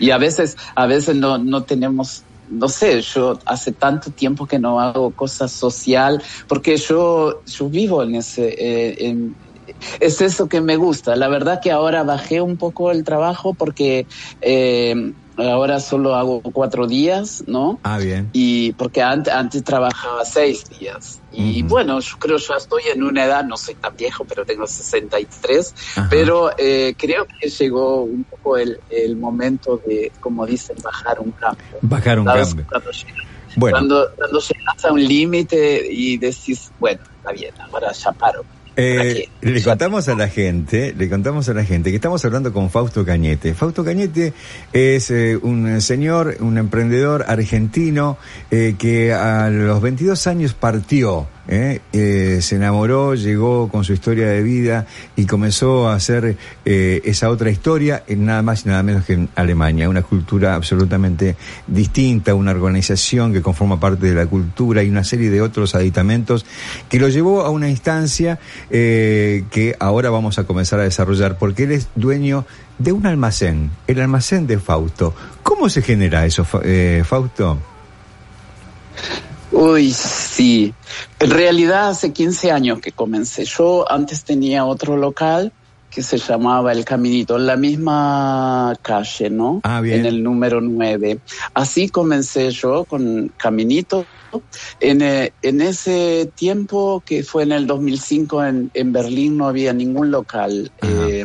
y 0.00 0.10
a 0.10 0.18
veces, 0.18 0.56
a 0.74 0.86
veces 0.86 1.16
no, 1.16 1.38
no 1.38 1.64
tenemos 1.64 2.24
no 2.48 2.68
sé, 2.68 3.00
yo 3.02 3.38
hace 3.46 3.72
tanto 3.72 4.10
tiempo 4.12 4.46
que 4.46 4.58
no 4.58 4.80
hago 4.80 5.12
cosas 5.12 5.52
social, 5.52 6.22
porque 6.48 6.76
yo, 6.76 7.42
yo 7.46 7.68
vivo 7.68 8.02
en 8.02 8.16
ese, 8.16 8.54
eh, 8.58 9.14
es 10.00 10.20
eso 10.20 10.48
que 10.48 10.60
me 10.60 10.76
gusta. 10.76 11.16
La 11.16 11.28
verdad 11.28 11.60
que 11.62 11.70
ahora 11.70 12.02
bajé 12.02 12.40
un 12.40 12.56
poco 12.56 12.90
el 12.90 13.04
trabajo 13.04 13.54
porque 13.54 14.06
eh, 14.40 14.94
ahora 15.38 15.80
solo 15.80 16.14
hago 16.14 16.42
cuatro 16.42 16.86
días, 16.86 17.44
¿no? 17.46 17.78
Ah, 17.82 17.98
bien. 17.98 18.30
Y 18.32 18.72
porque 18.72 19.02
antes, 19.02 19.32
antes 19.32 19.62
trabajaba 19.64 20.24
seis 20.24 20.64
días. 20.78 21.20
Y 21.30 21.62
bueno, 21.62 22.00
yo 22.00 22.16
creo 22.18 22.36
ya 22.38 22.54
estoy 22.56 22.82
en 22.92 23.02
una 23.02 23.24
edad, 23.24 23.44
no 23.44 23.56
soy 23.56 23.74
tan 23.74 23.94
viejo, 23.96 24.24
pero 24.24 24.44
tengo 24.44 24.66
63, 24.66 25.74
pero 26.10 26.50
eh, 26.58 26.94
creo 26.98 27.26
que 27.26 27.48
llegó 27.48 28.02
un 28.02 28.24
poco 28.24 28.56
el, 28.56 28.80
el, 28.90 29.16
momento 29.16 29.80
de, 29.86 30.10
como 30.20 30.46
dicen, 30.46 30.76
bajar 30.82 31.20
un 31.20 31.30
cambio. 31.32 31.64
Bajar 31.82 32.18
un 32.18 32.24
cambio. 32.24 32.66
Cuando, 32.68 32.90
bueno. 33.56 33.76
cuando, 33.76 34.10
cuando 34.16 34.40
llegas 34.40 34.84
a 34.84 34.92
un 34.92 35.04
límite 35.04 35.86
y 35.88 36.16
decís, 36.16 36.72
bueno, 36.80 37.00
está 37.18 37.32
bien, 37.32 37.54
ahora 37.70 37.92
ya 37.92 38.12
paro. 38.12 38.44
Eh, 38.80 39.28
le 39.40 39.62
contamos 39.64 40.08
a 40.08 40.14
la 40.14 40.28
gente, 40.28 40.94
le 40.96 41.10
contamos 41.10 41.48
a 41.48 41.52
la 41.52 41.64
gente 41.64 41.90
que 41.90 41.96
estamos 41.96 42.24
hablando 42.24 42.52
con 42.52 42.70
Fausto 42.70 43.04
Cañete. 43.04 43.52
Fausto 43.52 43.84
Cañete 43.84 44.32
es 44.72 45.10
eh, 45.10 45.36
un 45.36 45.80
señor, 45.80 46.36
un 46.38 46.58
emprendedor 46.58 47.24
argentino 47.26 48.18
eh, 48.52 48.76
que 48.78 49.12
a 49.12 49.50
los 49.50 49.82
22 49.82 50.28
años 50.28 50.54
partió 50.54 51.26
¿eh? 51.48 51.80
Eh, 51.92 52.38
se 52.42 52.56
enamoró, 52.56 53.14
llegó 53.14 53.68
con 53.68 53.82
su 53.82 53.94
historia 53.94 54.28
de 54.28 54.42
vida 54.42 54.86
y 55.16 55.26
comenzó 55.26 55.88
a 55.88 55.94
hacer 55.94 56.36
eh, 56.64 57.00
esa 57.04 57.30
otra 57.30 57.50
historia 57.50 58.04
en 58.06 58.26
nada 58.26 58.42
más 58.42 58.64
y 58.64 58.68
nada 58.68 58.82
menos 58.82 59.04
que 59.04 59.14
en 59.14 59.28
Alemania, 59.34 59.88
una 59.88 60.02
cultura 60.02 60.54
absolutamente 60.54 61.36
distinta, 61.66 62.34
una 62.34 62.52
organización 62.52 63.32
que 63.32 63.42
conforma 63.42 63.80
parte 63.80 64.06
de 64.06 64.14
la 64.14 64.26
cultura 64.26 64.82
y 64.82 64.90
una 64.90 65.04
serie 65.04 65.30
de 65.30 65.40
otros 65.40 65.74
aditamentos 65.74 66.44
que 66.88 67.00
lo 67.00 67.08
llevó 67.08 67.42
a 67.42 67.50
una 67.50 67.68
instancia 67.68 68.38
que 68.68 69.76
ahora 69.80 70.10
vamos 70.10 70.38
a 70.38 70.44
comenzar 70.44 70.80
a 70.80 70.84
desarrollar 70.84 71.38
porque 71.38 71.64
él 71.64 71.72
es 71.72 71.88
dueño 71.94 72.44
de 72.78 72.92
un 72.92 73.06
almacén, 73.06 73.70
el 73.86 74.00
almacén 74.00 74.46
de 74.46 74.58
Fausto. 74.58 75.14
¿Cómo 75.42 75.68
se 75.68 75.82
genera 75.82 76.26
eso, 76.26 76.44
Fausto? 76.44 77.58
Uy, 79.50 79.92
sí. 79.92 80.74
En 81.18 81.30
realidad 81.30 81.88
hace 81.88 82.12
15 82.12 82.50
años 82.50 82.80
que 82.80 82.92
comencé. 82.92 83.44
Yo 83.44 83.90
antes 83.90 84.24
tenía 84.24 84.64
otro 84.64 84.96
local 84.96 85.52
que 85.90 86.02
se 86.02 86.18
llamaba 86.18 86.72
El 86.72 86.84
Caminito, 86.84 87.36
en 87.36 87.46
la 87.46 87.56
misma 87.56 88.74
calle, 88.82 89.30
¿no? 89.30 89.60
Ah, 89.64 89.80
bien. 89.80 90.00
En 90.00 90.06
el 90.06 90.22
número 90.22 90.60
9. 90.60 91.18
Así 91.54 91.88
comencé 91.88 92.50
yo 92.50 92.84
con 92.84 93.32
Caminito. 93.36 94.04
En, 94.80 95.00
eh, 95.00 95.32
en 95.40 95.62
ese 95.62 96.30
tiempo, 96.34 97.02
que 97.04 97.22
fue 97.22 97.44
en 97.44 97.52
el 97.52 97.66
2005, 97.66 98.44
en, 98.44 98.70
en 98.74 98.92
Berlín 98.92 99.38
no 99.38 99.48
había 99.48 99.72
ningún 99.72 100.10
local 100.10 100.70
eh, 100.82 101.24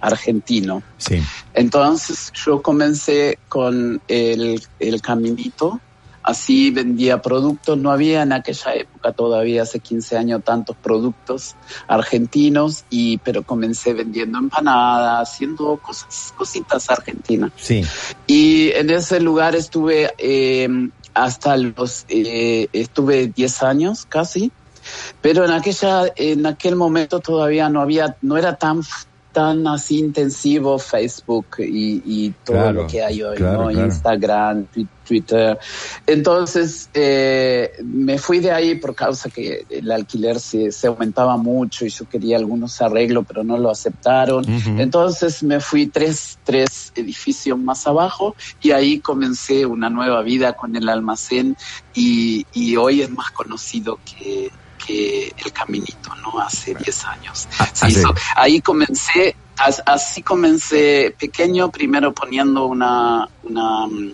argentino. 0.00 0.84
Sí. 0.98 1.20
Entonces 1.52 2.32
yo 2.32 2.62
comencé 2.62 3.40
con 3.48 4.00
el, 4.06 4.62
el 4.78 5.02
Caminito 5.02 5.80
así 6.28 6.70
vendía 6.70 7.22
productos. 7.22 7.78
No 7.78 7.90
había 7.90 8.22
en 8.22 8.32
aquella 8.32 8.74
época 8.74 9.12
todavía, 9.12 9.62
hace 9.62 9.80
15 9.80 10.18
años, 10.18 10.44
tantos 10.44 10.76
productos 10.76 11.56
argentinos, 11.86 12.84
y, 12.90 13.16
pero 13.18 13.42
comencé 13.42 13.94
vendiendo 13.94 14.38
empanadas, 14.38 15.30
haciendo 15.30 15.78
cosas, 15.78 16.34
cositas 16.36 16.90
argentinas. 16.90 17.52
Sí. 17.56 17.82
Y 18.26 18.70
en 18.72 18.90
ese 18.90 19.20
lugar 19.20 19.56
estuve 19.56 20.12
eh, 20.18 20.68
hasta 21.14 21.56
los, 21.56 22.04
eh, 22.10 22.68
estuve 22.74 23.28
10 23.28 23.62
años 23.62 24.04
casi. 24.06 24.52
Pero 25.22 25.44
en 25.44 25.50
aquella, 25.50 26.12
en 26.16 26.46
aquel 26.46 26.76
momento 26.76 27.20
todavía 27.20 27.68
no 27.68 27.80
había, 27.80 28.16
no 28.22 28.36
era 28.36 28.56
tan 28.56 28.82
tan 29.38 29.66
así 29.68 29.98
intensivo 30.00 30.78
Facebook 30.80 31.46
y, 31.58 32.02
y 32.04 32.32
todo 32.44 32.56
Claro, 32.56 32.82
lo 32.82 32.86
que 32.88 33.04
hay 33.04 33.22
hoy, 33.22 33.36
claro, 33.36 33.62
¿no? 33.64 33.70
claro. 33.70 33.86
Instagram, 33.86 34.66
Twi- 34.68 34.88
Twitter. 35.08 35.56
Entonces 36.06 36.90
eh, 36.92 37.70
me 37.84 38.18
fui 38.18 38.40
de 38.40 38.50
ahí 38.50 38.74
por 38.74 38.94
causa 38.96 39.30
que 39.30 39.64
el 39.68 39.90
alquiler 39.92 40.40
se, 40.40 40.72
se 40.72 40.88
aumentaba 40.88 41.36
mucho 41.36 41.86
y 41.86 41.90
yo 41.90 42.04
quería 42.06 42.36
algunos 42.36 42.80
arreglos, 42.80 43.24
pero 43.28 43.44
no 43.44 43.56
lo 43.58 43.70
aceptaron. 43.70 44.44
Entonces 44.76 45.42
me 45.44 45.60
fui 45.60 45.88
tres, 45.88 46.40
tres 46.42 46.90
edificios 46.96 47.56
más 47.58 47.86
abajo 47.86 48.34
y 48.60 48.72
ahí 48.72 49.00
comencé 49.00 49.64
una 49.66 49.88
nueva 49.88 50.22
vida 50.22 50.52
con 50.54 50.74
el 50.74 50.88
almacén 50.88 51.54
y, 51.94 52.44
y 52.52 52.74
hoy 52.76 53.02
es 53.02 53.10
más 53.10 53.30
conocido 53.30 54.00
que, 54.04 54.50
que 54.88 55.34
el 55.44 55.52
caminito, 55.52 56.14
¿no? 56.22 56.40
Hace 56.40 56.74
10 56.74 57.04
años. 57.04 57.46
Ah, 57.58 57.68
Se 57.72 57.86
hace- 57.86 58.00
hizo- 58.00 58.14
ahí 58.36 58.60
comencé, 58.62 59.36
as- 59.58 59.82
así 59.84 60.22
comencé 60.22 61.14
pequeño, 61.18 61.70
primero 61.70 62.14
poniendo 62.14 62.64
una, 62.66 63.28
una 63.42 63.86
mm, 63.86 64.12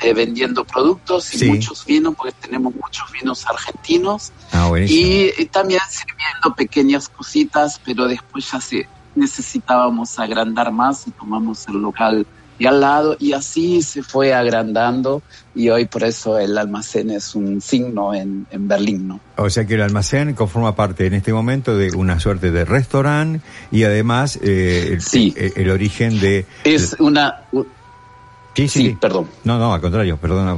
eh, 0.00 0.12
vendiendo 0.14 0.64
productos 0.64 1.32
y 1.34 1.38
Sí. 1.38 1.44
muchos 1.50 1.84
vinos, 1.84 2.14
porque 2.16 2.32
tenemos 2.40 2.74
muchos 2.74 3.10
vinos 3.12 3.46
argentinos 3.46 4.32
Ah, 4.52 4.70
y, 4.76 5.30
y 5.38 5.44
también 5.46 5.80
sirviendo 5.88 6.54
pequeñas 6.56 7.08
cositas, 7.08 7.80
pero 7.84 8.06
después 8.06 8.50
ya 8.50 8.60
se 8.60 8.88
necesitábamos 9.14 10.18
agrandar 10.18 10.72
más 10.72 11.06
y 11.06 11.10
tomamos 11.12 11.66
el 11.68 11.76
local 11.80 12.26
de 12.58 12.68
al 12.68 12.80
lado 12.80 13.16
y 13.20 13.32
así 13.32 13.82
se 13.82 14.02
fue 14.02 14.34
agrandando 14.34 15.22
y 15.54 15.68
hoy 15.70 15.84
por 15.86 16.04
eso 16.04 16.38
el 16.38 16.56
almacén 16.58 17.10
es 17.10 17.34
un 17.34 17.60
signo 17.60 18.14
en, 18.14 18.46
en 18.50 18.66
Berlín, 18.68 19.08
¿no? 19.08 19.20
O 19.36 19.48
sea 19.50 19.64
que 19.66 19.74
el 19.74 19.82
almacén 19.82 20.34
conforma 20.34 20.74
parte 20.74 21.06
en 21.06 21.14
este 21.14 21.32
momento 21.32 21.76
de 21.76 21.94
una 21.96 22.18
suerte 22.20 22.50
de 22.50 22.64
restaurante 22.64 23.40
y 23.70 23.84
además 23.84 24.38
eh, 24.42 24.90
el, 24.94 25.00
Sí. 25.02 25.32
el- 25.36 25.52
el 25.56 25.70
origen 25.70 26.18
de... 26.20 26.46
Es 26.64 26.96
una... 26.98 27.42
Sí, 28.54 28.66
sí, 28.68 28.96
perdón. 29.00 29.28
No, 29.44 29.56
no, 29.58 29.72
al 29.72 29.80
contrario, 29.80 30.16
perdona. 30.16 30.56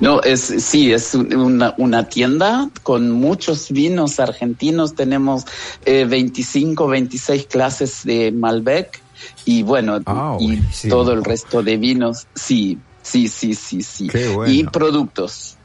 No, 0.00 0.22
es 0.22 0.40
sí, 0.40 0.92
es 0.92 1.14
un- 1.14 1.34
una, 1.34 1.74
una 1.76 2.08
tienda 2.08 2.70
con 2.82 3.10
muchos 3.10 3.70
vinos 3.70 4.18
argentinos. 4.18 4.94
Tenemos 4.94 5.44
eh, 5.84 6.06
25, 6.08 6.86
26 6.88 7.46
clases 7.46 8.00
de 8.04 8.32
Malbec 8.32 9.00
y 9.44 9.62
bueno, 9.62 9.98
Ah, 10.06 10.36
y 10.40 10.60
todo 10.88 11.12
el 11.12 11.24
resto 11.24 11.62
de 11.62 11.76
vinos. 11.76 12.26
Sí, 12.34 12.78
sí, 13.02 13.28
sí, 13.28 13.54
sí, 13.54 13.82
sí. 13.82 14.08
Qué 14.08 14.28
bueno. 14.28 14.52
Y 14.52 14.64
productos. 14.64 15.59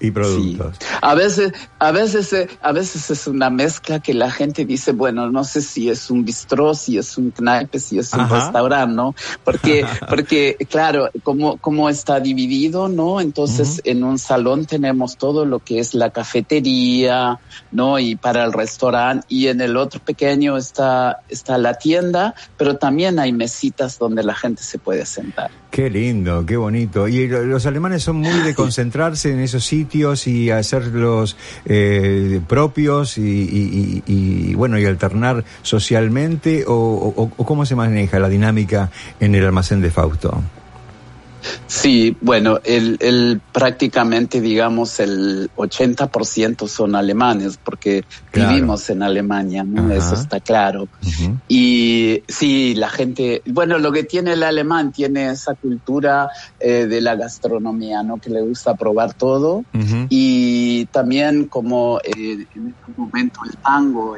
Y 0.00 0.10
productos. 0.10 0.76
Sí. 0.80 0.86
A 1.02 1.14
veces, 1.14 1.52
a 1.78 1.92
veces, 1.92 2.32
eh, 2.32 2.48
a 2.62 2.72
veces 2.72 3.10
es 3.10 3.26
una 3.26 3.50
mezcla 3.50 4.00
que 4.00 4.14
la 4.14 4.30
gente 4.30 4.64
dice, 4.64 4.92
bueno, 4.92 5.30
no 5.30 5.44
sé 5.44 5.60
si 5.62 5.90
es 5.90 6.10
un 6.10 6.24
bistró, 6.24 6.74
si 6.74 6.96
es 6.98 7.16
un 7.18 7.30
knaipe, 7.30 7.78
si 7.78 7.98
es 7.98 8.12
un 8.14 8.20
Ajá. 8.20 8.34
restaurante, 8.36 8.94
¿no? 8.94 9.14
Porque, 9.44 9.84
porque, 10.08 10.56
claro, 10.68 11.10
como, 11.22 11.58
como 11.58 11.88
está 11.90 12.20
dividido, 12.20 12.88
¿no? 12.88 13.20
Entonces, 13.20 13.80
en 13.84 14.02
un 14.02 14.18
salón 14.18 14.64
tenemos 14.66 15.16
todo 15.18 15.44
lo 15.44 15.60
que 15.60 15.78
es 15.78 15.92
la 15.94 16.10
cafetería, 16.10 17.38
¿no? 17.70 17.98
Y 17.98 18.16
para 18.16 18.44
el 18.44 18.52
restaurante, 18.52 19.24
y 19.28 19.48
en 19.48 19.60
el 19.60 19.76
otro 19.76 20.00
pequeño 20.00 20.56
está, 20.56 21.18
está 21.28 21.58
la 21.58 21.74
tienda, 21.74 22.34
pero 22.56 22.76
también 22.76 23.18
hay 23.18 23.32
mesitas 23.32 23.98
donde 23.98 24.22
la 24.22 24.34
gente 24.34 24.62
se 24.62 24.78
puede 24.78 25.04
sentar. 25.06 25.50
Qué 25.70 25.90
lindo, 25.90 26.44
qué 26.46 26.56
bonito. 26.56 27.06
Y 27.08 27.28
lo- 27.28 27.44
los 27.44 27.66
alemanes 27.66 28.02
son 28.02 28.16
muy 28.16 28.38
de 28.40 28.54
concentrarse 28.54 29.30
en 29.32 29.40
esos 29.40 29.65
sitios 29.66 30.26
y 30.26 30.50
hacerlos 30.50 31.36
eh, 31.66 32.40
propios 32.48 33.18
y, 33.18 33.22
y- 33.22 34.02
y- 34.06 34.50
y, 34.50 34.54
bueno 34.54 34.78
y 34.78 34.84
alternar 34.86 35.44
socialmente 35.62 36.64
o, 36.66 36.72
o- 36.72 37.30
o 37.36 37.44
cómo 37.46 37.66
se 37.66 37.74
maneja 37.76 38.18
la 38.18 38.28
dinámica 38.28 38.90
en 39.20 39.34
el 39.34 39.44
almacén 39.44 39.80
de 39.82 39.90
Fausto. 39.90 40.42
Sí, 41.66 42.16
bueno, 42.20 42.58
el, 42.64 42.96
el 43.00 43.40
prácticamente, 43.52 44.40
digamos, 44.40 44.98
el 45.00 45.50
80% 45.56 46.66
son 46.68 46.94
alemanes, 46.96 47.58
porque 47.62 48.04
Claro. 48.30 48.50
vivimos 48.50 48.90
en 48.90 49.02
Alemania, 49.02 49.64
¿no? 49.64 49.84
Ajá. 49.86 49.94
Eso 49.94 50.14
está 50.14 50.40
claro. 50.40 50.88
Y 51.48 52.22
sí, 52.28 52.74
la 52.74 52.88
gente, 52.90 53.42
bueno, 53.46 53.78
lo 53.78 53.92
que 53.92 54.04
tiene 54.04 54.32
el 54.34 54.42
alemán, 54.42 54.92
tiene 54.92 55.30
esa 55.30 55.54
cultura 55.54 56.28
eh, 56.60 56.86
de 56.86 57.00
la 57.00 57.14
gastronomía, 57.14 58.02
¿no? 58.02 58.18
Que 58.18 58.30
le 58.30 58.42
gusta 58.42 58.74
probar 58.74 59.14
todo. 59.14 59.64
Y 60.10 60.86
también 60.86 61.46
como 61.46 61.98
eh, 62.04 62.46
en 62.54 62.68
este 62.68 62.92
momento 62.96 63.40
el 63.48 63.56
tango 63.58 64.16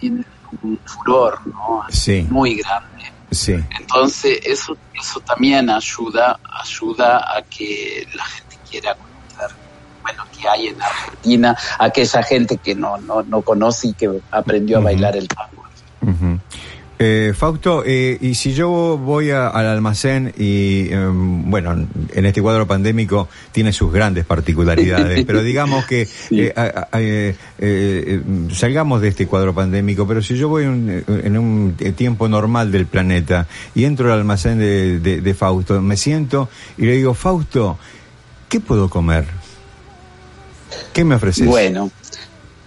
como 0.00 0.72
un 0.72 0.78
furor, 0.84 1.38
¿no? 1.46 1.82
Sí. 1.90 2.26
Muy 2.30 2.56
grande. 2.56 3.04
Sí. 3.30 3.54
Entonces, 3.78 4.40
eso, 4.44 4.76
eso 5.00 5.20
también 5.20 5.70
ayuda, 5.70 6.38
ayuda 6.62 7.18
a 7.36 7.42
que 7.42 8.06
la 8.14 8.24
gente 8.24 8.56
quiera 8.68 8.94
conocer, 8.94 9.56
bueno, 10.02 10.24
que 10.36 10.48
hay 10.48 10.68
en 10.68 10.82
Argentina, 10.82 11.56
aquella 11.78 12.22
gente 12.22 12.56
que 12.58 12.74
no, 12.74 12.98
no, 12.98 13.22
no 13.22 13.42
conoce 13.42 13.88
y 13.88 13.92
que 13.94 14.20
aprendió 14.30 14.78
a 14.78 14.80
bailar 14.80 15.16
el 15.16 15.28
tango. 15.28 15.60
Eh, 17.02 17.32
Fausto, 17.34 17.82
eh, 17.86 18.18
y 18.20 18.34
si 18.34 18.52
yo 18.52 18.68
voy 18.98 19.30
a- 19.30 19.48
al 19.48 19.64
almacén 19.66 20.34
y, 20.36 20.92
em, 20.92 21.50
bueno, 21.50 21.86
en 22.12 22.26
este 22.26 22.42
cuadro 22.42 22.66
pandémico 22.66 23.26
tiene 23.52 23.72
sus 23.72 23.90
grandes 23.90 24.26
particularidades, 24.26 25.24
pero 25.26 25.42
digamos 25.42 25.86
que 25.86 26.04
Sí. 26.04 26.40
eh, 26.42 26.52
a- 26.54 26.88
a- 26.92 27.00
eh, 27.00 27.34
eh, 27.58 28.20
salgamos 28.52 29.00
de 29.00 29.08
este 29.08 29.26
cuadro 29.26 29.54
pandémico, 29.54 30.06
pero 30.06 30.20
si 30.20 30.36
yo 30.36 30.50
voy 30.50 30.66
un- 30.66 31.02
en 31.08 31.38
un 31.38 31.74
tiempo 31.96 32.28
normal 32.28 32.70
del 32.70 32.84
planeta 32.84 33.46
y 33.74 33.84
entro 33.84 34.12
al 34.12 34.18
almacén 34.18 34.58
de, 34.58 35.00
de- 35.00 35.22
de 35.22 35.34
Fausto, 35.34 35.80
me 35.80 35.96
siento 35.96 36.50
y 36.76 36.84
le 36.84 36.96
digo, 36.96 37.14
Fausto, 37.14 37.78
¿qué 38.50 38.60
puedo 38.60 38.90
comer? 38.90 39.24
¿Qué 40.92 41.02
me 41.04 41.14
ofreces? 41.14 41.46
Bueno, 41.46 41.90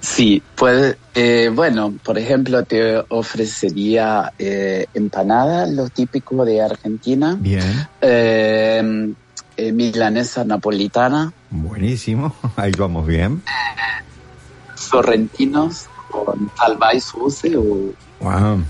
sí, 0.04 0.44
puede, 0.56 0.98
eh, 1.16 1.50
bueno, 1.54 1.94
por 2.04 2.18
ejemplo, 2.18 2.64
te 2.64 3.04
ofrecería 3.10 4.32
eh, 4.38 4.86
empanada, 4.94 5.66
lo 5.66 5.90
típico 5.90 6.46
de 6.46 6.62
Argentina, 6.62 7.36
Bien, 7.40 7.88
eh, 8.02 9.14
eh, 9.58 9.72
milanesa 9.72 10.44
napolitana, 10.44 11.32
buenísimo, 11.50 12.36
ahí 12.58 12.72
vamos 12.78 13.08
bien. 13.08 13.42
sorrentinos 14.76 15.88
con 16.12 16.52
o 17.16 17.94
Wow. 18.20 18.64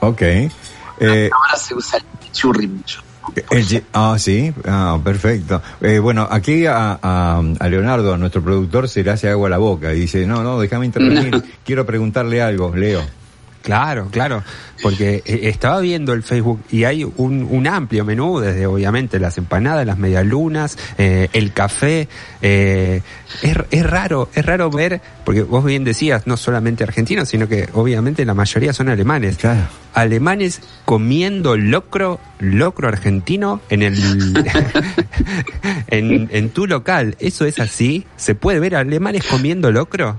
Ok. 0.00 0.22
Eh, 0.22 1.30
ahora 1.32 1.56
se 1.56 1.74
usa 1.74 1.98
el 1.98 2.32
churri 2.32 2.66
mucho. 2.66 3.02
El 3.50 3.84
ah, 3.92 4.16
sí. 4.18 4.52
Ah, 4.66 4.98
perfecto. 5.02 5.60
Eh, 5.80 5.98
bueno, 5.98 6.26
aquí 6.30 6.66
a, 6.66 6.98
a- 7.02 7.42
a 7.58 7.68
Leonardo, 7.68 8.14
a 8.14 8.18
nuestro 8.18 8.42
productor, 8.42 8.88
se 8.88 9.02
le 9.02 9.10
hace 9.10 9.28
agua 9.30 9.48
a 9.48 9.50
la 9.50 9.58
boca 9.58 9.92
y 9.94 10.00
dice, 10.00 10.26
no, 10.26 10.42
no, 10.42 10.58
déjame 10.60 10.86
intervenir. 10.86 11.42
Quiero 11.64 11.84
preguntarle 11.86 12.42
algo, 12.42 12.74
Leo. 12.74 13.02
Claro, 13.68 14.08
claro, 14.10 14.42
porque 14.82 15.22
eh, 15.26 15.40
estaba 15.42 15.80
viendo 15.80 16.14
el 16.14 16.22
Facebook 16.22 16.62
y 16.70 16.84
hay 16.84 17.04
un, 17.04 17.46
un 17.50 17.66
amplio 17.66 18.02
menú, 18.02 18.40
desde 18.40 18.64
obviamente 18.64 19.18
las 19.18 19.36
empanadas, 19.36 19.84
las 19.84 19.98
medialunas, 19.98 20.78
eh, 20.96 21.28
el 21.34 21.52
café. 21.52 22.08
eh, 22.40 23.02
es, 23.42 23.56
es 23.70 23.84
raro, 23.84 24.30
es 24.34 24.46
raro 24.46 24.70
ver, 24.70 25.02
porque 25.22 25.42
vos 25.42 25.66
bien 25.66 25.84
decías, 25.84 26.26
no 26.26 26.38
solamente 26.38 26.82
argentinos, 26.82 27.28
sino 27.28 27.46
que 27.46 27.68
obviamente 27.74 28.24
la 28.24 28.32
mayoría 28.32 28.72
son 28.72 28.88
alemanes. 28.88 29.36
Claro. 29.36 29.68
Alemanes 29.92 30.62
comiendo 30.86 31.58
locro, 31.58 32.20
locro 32.38 32.88
argentino 32.88 33.60
en 33.68 33.82
el 33.82 33.98
en, 35.88 36.30
en 36.32 36.48
tu 36.48 36.66
local. 36.66 37.16
¿Eso 37.18 37.44
es 37.44 37.58
así? 37.58 38.06
¿Se 38.16 38.34
puede 38.34 38.60
ver 38.60 38.76
alemanes 38.76 39.26
comiendo 39.26 39.70
locro? 39.72 40.16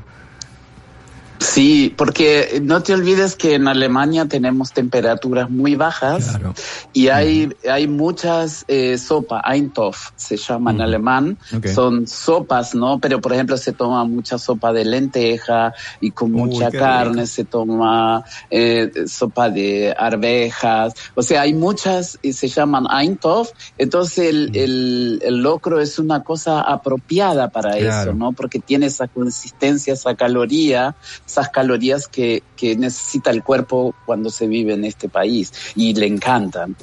Sí, 1.50 1.94
porque 1.98 2.60
no 2.64 2.84
te 2.84 2.94
olvides 2.94 3.36
que 3.36 3.56
en 3.56 3.68
Alemania 3.68 4.26
tenemos 4.28 4.72
temperaturas 4.72 5.50
muy 5.50 5.76
bajas 5.76 6.30
Claro. 6.30 6.54
y 6.94 7.08
hay, 7.08 7.50
hay 7.70 7.88
muchas 7.88 8.66
eh, 8.68 8.98
sopas, 8.98 9.42
Eintopf 9.52 10.10
se 10.16 10.38
llama 10.38 10.72
en 10.72 10.82
alemán, 10.82 11.38
son 11.74 12.06
sopas, 12.08 12.76
¿no? 12.76 13.00
Pero 13.00 13.20
por 13.20 13.34
ejemplo 13.34 13.58
se 13.58 13.74
toma 13.74 14.04
mucha 14.06 14.38
sopa 14.38 14.72
de 14.74 14.86
lenteja 14.86 15.74
y 16.00 16.12
con 16.12 16.34
Uy, 16.36 16.42
mucha 16.42 16.70
carne, 16.72 17.22
rico. 17.24 17.28
se 17.28 17.46
toma 17.46 18.24
eh, 18.50 18.92
sopa 19.08 19.50
de 19.50 19.94
arvejas, 19.98 20.94
o 21.16 21.22
sea, 21.24 21.42
hay 21.42 21.54
muchas 21.54 22.18
y 22.22 22.34
se 22.34 22.48
llaman 22.48 22.86
Eintopf, 22.92 23.50
entonces 23.78 24.30
el, 24.30 24.52
el, 24.56 25.20
el 25.24 25.38
locro 25.38 25.80
es 25.80 25.98
una 26.00 26.22
cosa 26.24 26.62
apropiada 26.62 27.50
para 27.50 27.72
Claro. 27.78 28.12
eso, 28.12 28.14
¿no? 28.14 28.34
Porque 28.34 28.60
tiene 28.60 28.86
esa 28.88 29.08
consistencia, 29.08 29.94
esa 29.94 30.16
caloría, 30.16 30.96
esas 31.26 31.49
calorías 31.50 32.08
que, 32.08 32.44
que 32.56 32.76
necesita 32.76 33.32
el 33.32 33.44
cuerpo 33.44 33.94
cuando 34.06 34.30
se 34.30 34.48
vive 34.48 34.74
en 34.74 34.86
este 34.86 35.10
país 35.10 35.52
y 35.76 35.94
le 35.94 36.08
encantan. 36.08 36.76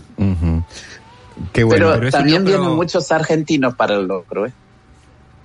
Qué 1.52 1.64
bueno. 1.64 1.92
pero, 1.94 2.11
también 2.11 2.44
locro- 2.44 2.46
vienen 2.59 2.76
muchos 2.76 3.11
argentinos 3.12 3.74
para 3.74 3.94
el 3.96 4.07
locro, 4.07 4.46
¿eh? 4.46 4.52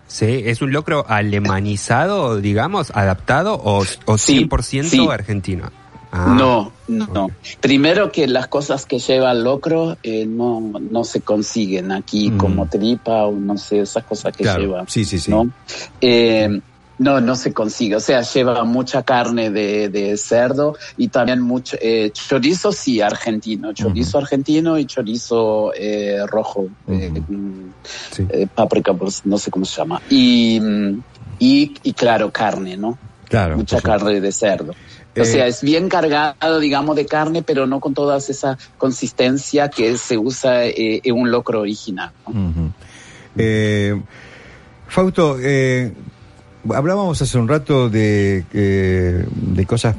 Sí, 0.07 0.41
es 0.45 0.61
un 0.61 0.73
locro 0.73 1.05
alemanizado, 1.07 2.37
digamos, 2.41 2.91
adaptado 2.93 3.53
o, 3.55 3.83
o 4.05 4.17
Sí, 4.17 4.45
100% 4.49 4.83
sí. 4.83 5.07
argentino. 5.09 5.71
Ah, 6.11 6.35
No, 6.37 6.73
no. 6.89 7.29
Primero 7.61 8.11
que 8.11 8.27
las 8.27 8.47
cosas 8.47 8.85
que 8.85 8.99
lleva 8.99 9.31
el 9.31 9.43
locro 9.45 9.97
eh, 10.03 10.25
no, 10.25 10.59
no 10.91 11.05
se 11.05 11.21
consiguen 11.21 11.93
aquí 11.93 12.29
Mm. 12.31 12.37
como 12.37 12.67
tripa 12.67 13.23
o 13.25 13.31
no 13.31 13.57
sé, 13.57 13.79
esas 13.79 14.03
cosas 14.03 14.35
que 14.35 14.43
Claro, 14.43 14.59
lleva. 14.59 14.83
sí, 14.87 15.05
sí, 15.05 15.17
sí. 15.19 15.31
¿no? 15.31 15.49
Eh, 16.01 16.59
no, 16.97 17.19
no 17.21 17.35
se 17.35 17.51
consigue. 17.53 17.95
O 17.95 17.99
sea, 17.99 18.21
lleva 18.21 18.63
mucha 18.63 19.03
carne 19.03 19.49
de, 19.49 19.89
de 19.89 20.17
cerdo 20.17 20.75
y 20.97 21.07
también 21.07 21.41
mucho 21.41 21.77
eh, 21.81 22.11
chorizo, 22.13 22.71
sí, 22.71 23.01
argentino. 23.01 23.73
Chorizo 23.73 24.17
argentino 24.19 24.77
y 24.77 24.85
chorizo 24.85 25.71
eh, 25.75 26.19
rojo. 26.27 26.67
mm, 26.87 27.69
Sí. 28.11 28.27
eh, 28.29 28.47
páprica, 28.53 28.93
pues, 28.93 29.25
no 29.25 29.37
sé 29.37 29.49
cómo 29.49 29.65
se 29.65 29.77
llama. 29.77 30.01
Y, 30.09 30.59
mm, 30.61 30.99
y, 31.39 31.73
y 31.83 31.93
claro, 31.93 32.31
carne, 32.31 32.77
¿no? 32.77 32.97
Claro. 33.27 33.55
mucha 33.57 33.79
carne 33.81 34.19
de 34.19 34.31
cerdo. 34.31 34.73
O 35.19 35.25
sea, 35.25 35.47
es 35.47 35.61
bien 35.61 35.89
cargado, 35.89 36.59
digamos, 36.59 36.95
de 36.95 37.05
carne, 37.05 37.43
pero 37.43 37.65
no 37.67 37.79
con 37.79 37.93
toda 37.93 38.17
esa 38.17 38.57
consistencia 38.77 39.69
que 39.69 39.97
se 39.97 40.17
usa 40.17 40.65
eh, 40.65 41.01
en 41.03 41.15
un 41.15 41.31
locro 41.31 41.61
original. 41.61 42.11
¿no? 42.27 42.73
Eh, 43.37 44.01
Fausto, 44.87 45.37
eh, 45.41 45.93
hablábamos 46.73 47.21
hace 47.21 47.37
un 47.37 47.47
rato 47.47 47.89
de, 47.89 48.45
eh, 48.53 49.25
de 49.31 49.65
cosas 49.65 49.95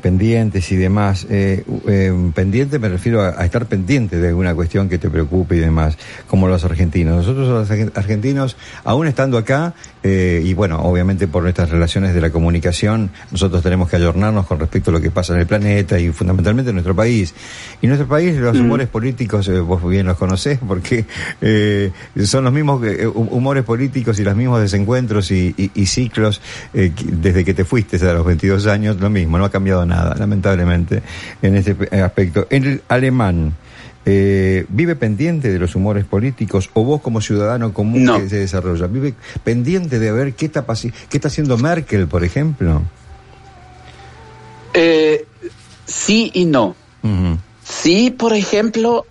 pendientes 0.00 0.70
y 0.72 0.76
demás. 0.76 1.26
Eh, 1.30 1.64
eh, 1.86 2.12
pendiente 2.34 2.78
me 2.78 2.88
refiero 2.88 3.22
a, 3.22 3.40
a 3.40 3.44
estar 3.44 3.66
pendiente 3.66 4.16
de 4.18 4.28
alguna 4.28 4.54
cuestión 4.54 4.88
que 4.88 4.98
te 4.98 5.08
preocupe 5.10 5.56
y 5.56 5.60
demás, 5.60 5.96
como 6.26 6.48
los 6.48 6.64
argentinos. 6.64 7.16
Nosotros 7.16 7.48
los 7.48 7.70
argen- 7.70 7.92
argentinos, 7.94 8.56
aún 8.84 9.06
estando 9.06 9.38
acá, 9.38 9.74
eh, 10.02 10.42
y 10.44 10.54
bueno, 10.54 10.80
obviamente 10.82 11.28
por 11.28 11.42
nuestras 11.42 11.70
relaciones 11.70 12.14
de 12.14 12.20
la 12.20 12.30
comunicación, 12.30 13.10
nosotros 13.30 13.62
tenemos 13.62 13.88
que 13.88 13.96
ayornarnos 13.96 14.46
con 14.46 14.58
respecto 14.58 14.90
a 14.90 14.94
lo 14.94 15.00
que 15.00 15.10
pasa 15.10 15.34
en 15.34 15.40
el 15.40 15.46
planeta 15.46 15.98
y 15.98 16.10
fundamentalmente 16.10 16.70
en 16.70 16.76
nuestro 16.76 16.94
país. 16.96 17.34
Y 17.80 17.86
en 17.86 17.90
nuestro 17.90 18.08
país 18.08 18.36
los 18.36 18.56
Mm. 18.56 18.60
humores 18.64 18.88
políticos, 18.88 19.48
eh, 19.48 19.60
vos 19.60 19.82
bien 19.88 20.06
los 20.06 20.16
conocés, 20.16 20.58
porque 20.66 21.04
eh, 21.40 21.90
son 22.24 22.44
los 22.44 22.52
mismos 22.52 22.82
hu- 22.82 23.12
humores 23.30 23.64
políticos 23.64 24.18
y 24.18 24.24
los 24.24 24.34
mismos 24.36 24.60
desencuentros 24.60 25.30
y, 25.30 25.54
y- 25.56 25.70
y 25.74 25.86
ciclos 25.86 26.40
desde 26.72 27.44
que 27.44 27.54
te 27.54 27.64
fuiste 27.64 27.96
a 28.08 28.12
los 28.14 28.24
22 28.24 28.66
años, 28.66 28.96
lo 29.00 29.10
mismo, 29.10 29.38
no 29.38 29.44
cambiado 29.52 29.86
nada, 29.86 30.16
lamentablemente, 30.18 31.02
en 31.42 31.54
este 31.56 31.74
pe- 31.76 32.02
aspecto. 32.02 32.46
En 32.50 32.64
el 32.64 32.82
alemán, 32.88 33.52
eh, 34.04 34.64
¿vive 34.68 34.96
pendiente 34.96 35.52
de 35.52 35.58
los 35.60 35.76
humores 35.76 36.04
políticos 36.04 36.70
o 36.74 36.82
vos 36.84 37.00
como 37.00 37.20
ciudadano 37.20 37.72
común 37.72 38.04
No. 38.04 38.18
que 38.18 38.28
se 38.28 38.38
desarrolla? 38.38 38.88
¿Vive 38.88 39.14
pendiente 39.44 39.98
de 40.00 40.10
ver 40.10 40.34
qué 40.34 40.46
está, 40.46 40.64
qué 40.64 41.16
está 41.16 41.28
haciendo 41.28 41.56
Merkel, 41.58 42.08
por 42.08 42.24
ejemplo? 42.24 42.82
Eh, 44.74 45.26
sí 45.86 46.30
y 46.34 46.44
no. 46.46 46.74
Ujú. 47.02 47.38
Sí, 47.64 48.10
por 48.10 48.32
ejemplo, 48.34 49.06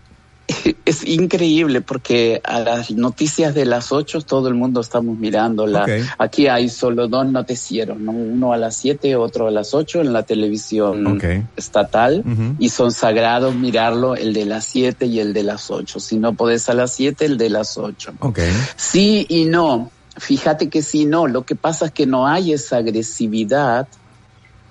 es 0.86 1.06
increíble 1.08 1.82
porque 1.82 2.42
a 2.44 2.60
las 2.60 2.92
noticias 2.92 3.54
de 3.54 3.66
las 3.66 3.92
8 3.92 4.22
todo 4.22 4.48
el 4.48 4.56
mundo 4.56 4.82
estamos 4.82 5.18
mirando. 5.18 5.68
La, 5.68 5.84
Ok. 5.84 5.90
Aquí 6.18 6.48
hay 6.48 6.70
solo 6.70 7.08
dos 7.08 7.26
noticieros, 7.28 8.00
¿no? 8.00 8.12
uno 8.12 8.54
a 8.54 8.58
las 8.58 8.76
7, 8.78 9.16
otro 9.16 9.48
a 9.48 9.52
las 9.52 9.74
8 9.74 10.02
en 10.02 10.14
la 10.14 10.24
televisión 10.24 11.20
estatal 11.56 12.24
y 12.60 12.70
son 12.70 12.92
sagrados 12.92 13.56
mirarlo 13.56 14.16
el 14.16 14.34
de 14.34 14.46
las 14.46 14.66
7 14.66 15.06
y 15.06 15.20
el 15.20 15.34
de 15.34 15.44
las 15.44 15.70
8. 15.72 16.00
Si 16.00 16.18
no 16.18 16.34
podés 16.34 16.70
a 16.70 16.74
las 16.74 16.94
7, 16.94 17.26
el 17.26 17.38
de 17.38 17.50
las 17.50 17.78
8. 17.78 18.14
Ok. 18.20 18.40
Sí 18.76 19.26
y 19.30 19.46
no. 19.46 19.92
Fíjate 20.18 20.70
que 20.70 20.82
sí 20.82 21.02
y 21.02 21.06
no. 21.06 21.28
Lo 21.28 21.44
que 21.44 21.56
pasa 21.56 21.86
es 21.86 21.92
que 21.92 22.06
no 22.06 22.28
hay 22.28 22.54
esa 22.54 22.78
agresividad 22.78 23.88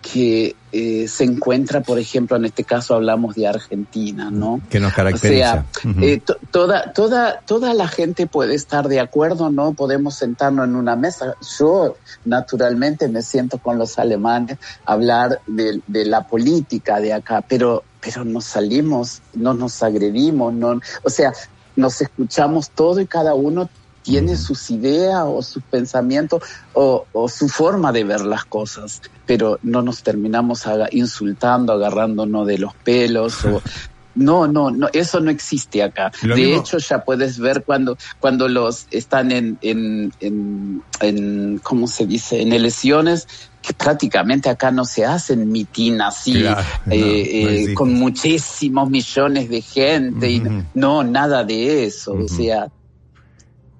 que 0.02 0.56
eh, 0.72 1.06
se 1.08 1.24
encuentra, 1.24 1.82
por 1.82 1.98
ejemplo, 1.98 2.36
en 2.36 2.44
este 2.46 2.64
caso 2.64 2.94
hablamos 2.94 3.34
de 3.34 3.46
Argentina, 3.46 4.30
¿no? 4.30 4.60
Que 4.70 4.80
nos 4.80 4.92
O 4.92 4.96
caracteriza. 4.96 5.66
sea, 5.82 5.90
Ujú. 5.90 6.00
eh, 6.02 6.22
to- 6.24 6.38
toda, 6.50 6.92
toda, 6.92 7.40
toda 7.46 7.74
la 7.74 7.86
gente 7.88 8.26
puede 8.26 8.54
estar 8.54 8.88
de 8.88 9.00
acuerdo, 9.00 9.50
¿no? 9.50 9.74
Podemos 9.74 10.14
sentarnos 10.16 10.66
en 10.66 10.76
una 10.76 10.96
mesa. 10.96 11.34
Yo, 11.58 11.96
naturalmente, 12.24 13.08
me 13.08 13.22
siento 13.22 13.58
con 13.58 13.78
los 13.78 13.98
alemanes 13.98 14.58
a 14.86 14.92
hablar 14.94 15.40
de, 15.46 15.80
de 15.86 16.04
la 16.06 16.26
política 16.26 17.00
de 17.00 17.12
acá, 17.12 17.44
pero, 17.46 17.82
pero 18.00 18.24
nos 18.24 18.44
salimos, 18.44 19.20
no 19.34 19.52
nos 19.54 19.82
agredimos, 19.82 20.54
no, 20.54 20.80
o 21.02 21.10
sea, 21.10 21.32
nos 21.76 22.00
escuchamos 22.00 22.70
todo 22.70 23.00
y 23.00 23.06
cada 23.06 23.34
uno 23.34 23.68
tiene 24.02 24.36
sus 24.36 24.70
ideas 24.70 25.22
o 25.26 25.42
sus 25.42 25.62
pensamientos 25.64 26.40
o, 26.72 27.06
o 27.12 27.28
su 27.28 27.48
forma 27.48 27.92
de 27.92 28.04
ver 28.04 28.22
las 28.22 28.44
cosas, 28.44 29.00
pero 29.24 29.58
no 29.62 29.82
nos 29.82 30.02
terminamos 30.02 30.62
insultando, 30.90 31.72
agarrándonos 31.74 32.46
de 32.46 32.58
los 32.58 32.72
pelos 32.82 33.44
o 33.44 33.62
no, 34.14 34.48
no, 34.48 34.70
no, 34.70 34.88
eso 34.92 35.20
no 35.20 35.30
existe 35.30 35.82
acá. 35.82 36.10
Lo 36.22 36.34
de 36.34 36.42
mismo- 36.42 36.56
hecho, 36.60 36.78
ya 36.78 37.04
puedes 37.04 37.38
ver 37.38 37.62
cuando, 37.64 37.96
cuando 38.18 38.48
los 38.48 38.86
están 38.90 39.30
en, 39.32 39.56
en, 39.60 40.10
en, 40.18 40.82
en, 41.00 41.58
¿cómo 41.58 41.86
se 41.86 42.06
dice? 42.06 42.40
En 42.42 42.52
elecciones, 42.52 43.26
que 43.62 43.72
prácticamente 43.74 44.48
acá 44.48 44.70
no 44.70 44.84
se 44.84 45.04
hacen 45.04 45.48
mitin 45.50 46.00
así, 46.00 46.40
Claro, 46.42 46.66
no, 46.86 46.94
eh, 46.94 47.30
no 47.44 47.50
eh, 47.50 47.74
con 47.74 47.92
muchísimos 47.94 48.90
millones 48.90 49.48
de 49.48 49.62
gente. 49.62 50.30
y 50.30 50.42
no, 50.74 51.04
nada 51.04 51.44
de 51.44 51.84
eso. 51.84 52.14
O 52.14 52.28
sea, 52.28 52.68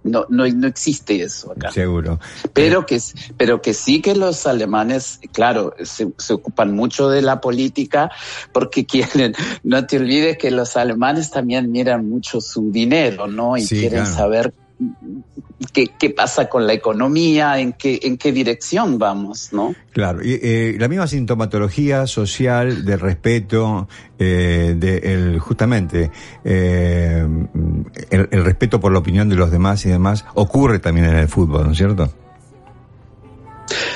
no, 0.03 0.27
no, 0.29 0.47
no 0.47 0.67
existe 0.67 1.23
eso 1.23 1.53
acá. 1.53 1.71
Seguro. 1.71 2.19
Pero 2.53 2.87
que, 2.87 3.01
pero 3.37 3.61
que 3.61 3.75
sí 3.75 4.01
que 4.01 4.15
los 4.15 4.47
alemanes, 4.47 5.21
claro, 5.33 5.75
se, 5.83 6.09
se 6.19 6.33
ocupan 6.33 6.75
mucho 6.75 7.09
de 7.11 7.23
la 7.23 7.41
política 7.41 8.11
porque 8.53 8.87
quieren, 8.87 9.35
no 9.63 9.87
te 9.87 9.99
olvides 9.99 10.39
que 10.39 10.51
los 10.51 10.77
alemanes 10.77 11.31
también 11.31 11.71
miran 11.71 12.09
mucho 12.09 12.41
su 12.41 12.71
dinero, 12.71 13.27
¿no? 13.27 13.57
Y 13.57 13.63
Sí, 13.63 13.79
quieren 13.81 14.05
claro. 14.05 14.17
saber 14.17 14.55
qué, 15.73 15.89
qué 15.99 16.11
pasa 16.11 16.49
con 16.49 16.67
la 16.67 16.73
economía, 16.73 17.59
en 17.59 17.73
qué, 17.73 18.01
en 18.03 18.17
qué 18.17 18.33
dirección 18.33 18.99
vamos, 18.99 19.53
¿no? 19.53 19.75
Claro, 19.93 20.25
y, 20.25 20.39
eh, 20.43 20.77
la 20.79 20.89
misma 20.89 21.07
sintomatología 21.07 22.07
social 22.07 22.85
del 22.85 23.01
respeto, 23.01 23.89
eh, 24.19 24.75
de 24.77 24.99
el, 24.99 25.39
justamente 25.39 26.11
eh, 26.45 27.27
el, 28.11 28.29
el 28.31 28.45
respeto 28.45 28.81
por 28.81 28.93
la 28.93 28.99
opinión 28.99 29.29
de 29.29 29.37
los 29.37 29.51
demás 29.51 29.85
y 29.87 29.91
demás 29.91 30.25
ocurre 30.35 30.79
también 30.79 31.07
en 31.07 31.17
el 31.17 31.29
fútbol, 31.29 31.67
¿no 31.67 31.73
es 31.73 31.79
cierto? 31.79 32.13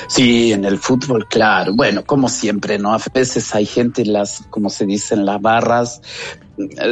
Sí, 0.07 0.53
en 0.53 0.65
el 0.65 0.77
fútbol, 0.77 1.27
claro. 1.27 1.73
Bueno, 1.73 2.05
como 2.05 2.29
siempre, 2.29 2.77
¿no? 2.77 2.93
A 2.93 2.99
veces 3.13 3.53
hay 3.55 3.65
gente, 3.65 4.05
las, 4.05 4.43
como 4.49 4.69
se 4.69 4.85
dice 4.85 5.15
en 5.15 5.25
las 5.25 5.41
barras, 5.41 6.01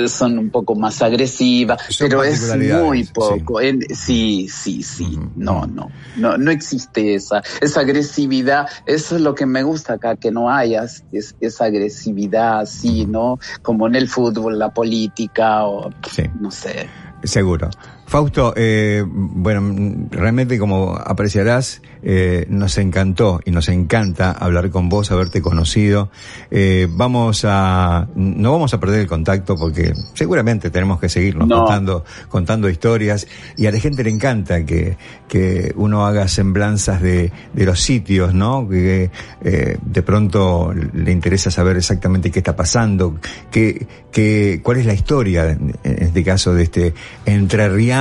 son 0.07 0.37
un 0.39 0.49
poco 0.49 0.75
más 0.75 1.01
agresivas, 1.01 1.81
Son 1.89 2.07
pero 2.09 2.23
es 2.23 2.55
muy 2.55 3.03
poco. 3.05 3.59
Sí, 3.93 4.47
sí, 4.49 4.83
sí. 4.83 5.17
No, 5.35 5.65
no, 5.65 5.89
no, 6.17 6.37
no 6.37 6.51
existe 6.51 7.15
esa, 7.15 7.41
esa 7.61 7.81
agresividad. 7.81 8.67
Eso 8.85 9.15
es 9.15 9.21
lo 9.21 9.33
que 9.35 9.45
me 9.45 9.63
gusta 9.63 9.93
acá, 9.93 10.15
que 10.15 10.31
no 10.31 10.49
haya 10.49 10.83
es- 11.11 11.35
esa 11.39 11.65
agresividad 11.65 12.59
así, 12.61 13.05
¿no? 13.05 13.39
Como 13.61 13.87
en 13.87 13.95
el 13.95 14.07
fútbol, 14.09 14.59
la 14.59 14.69
política 14.73 15.65
o, 15.65 15.89
Sí. 16.11 16.23
no 16.39 16.51
sé. 16.51 16.89
Seguro. 17.23 17.69
Fausto, 18.05 18.53
eh, 18.55 19.03
bueno, 19.07 20.07
realmente 20.11 20.59
como 20.59 20.95
apreciarás, 20.95 21.81
eh, 22.03 22.45
nos 22.49 22.77
encantó 22.77 23.39
y 23.45 23.51
nos 23.51 23.69
encanta 23.69 24.31
hablar 24.31 24.69
con 24.69 24.89
vos, 24.89 25.09
haberte 25.11 25.41
conocido. 25.41 26.11
Eh, 26.51 26.87
vamos 26.91 27.45
a, 27.47 28.07
no 28.15 28.51
vamos 28.51 28.73
a 28.73 28.79
perder 28.79 28.99
el 29.01 29.07
contacto 29.07 29.55
porque 29.55 29.93
seguramente 30.13 30.69
tenemos 30.69 30.99
que 30.99 31.09
seguirnos 31.09 31.47
contando, 31.47 32.03
contando 32.29 32.69
historias 32.69 33.25
y 33.55 33.65
a 33.67 33.71
la 33.71 33.79
gente 33.79 34.03
le 34.03 34.09
encanta 34.09 34.65
que, 34.65 34.97
que 35.27 35.73
uno 35.77 36.05
haga 36.05 36.27
semblanzas 36.27 37.01
de, 37.01 37.31
de 37.53 37.65
los 37.65 37.81
sitios, 37.81 38.33
¿no? 38.33 38.67
Que 38.67 39.09
de 39.41 40.01
pronto 40.03 40.73
le 40.73 41.11
interesa 41.11 41.49
saber 41.51 41.77
exactamente 41.77 42.31
qué 42.31 42.39
está 42.39 42.55
pasando, 42.55 43.15
qué, 43.49 43.87
qué, 44.11 44.59
cuál 44.61 44.77
es 44.77 44.85
la 44.85 44.93
historia, 44.93 45.49
en 45.49 45.73
este 45.83 46.23
caso 46.23 46.53
de 46.53 46.63
este 46.63 46.93
entrerriano 47.25 47.92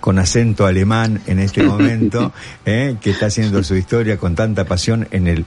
con 0.00 0.18
acento 0.18 0.66
alemán 0.66 1.20
en 1.26 1.38
este 1.38 1.62
momento, 1.62 2.32
eh, 2.66 2.96
que 3.00 3.10
está 3.10 3.26
haciendo 3.26 3.62
su 3.62 3.76
historia 3.76 4.16
con 4.16 4.34
tanta 4.34 4.64
pasión 4.64 5.08
en 5.10 5.26
el, 5.26 5.44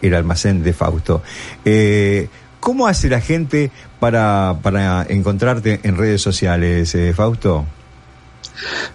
el 0.00 0.14
almacén 0.14 0.62
de 0.62 0.72
Fausto. 0.72 1.22
Eh, 1.64 2.28
¿Cómo 2.60 2.86
hace 2.86 3.08
la 3.08 3.20
gente 3.20 3.70
para, 3.98 4.56
para 4.62 5.04
encontrarte 5.08 5.80
en 5.82 5.96
redes 5.96 6.22
sociales, 6.22 6.94
eh, 6.94 7.12
Fausto? 7.12 7.64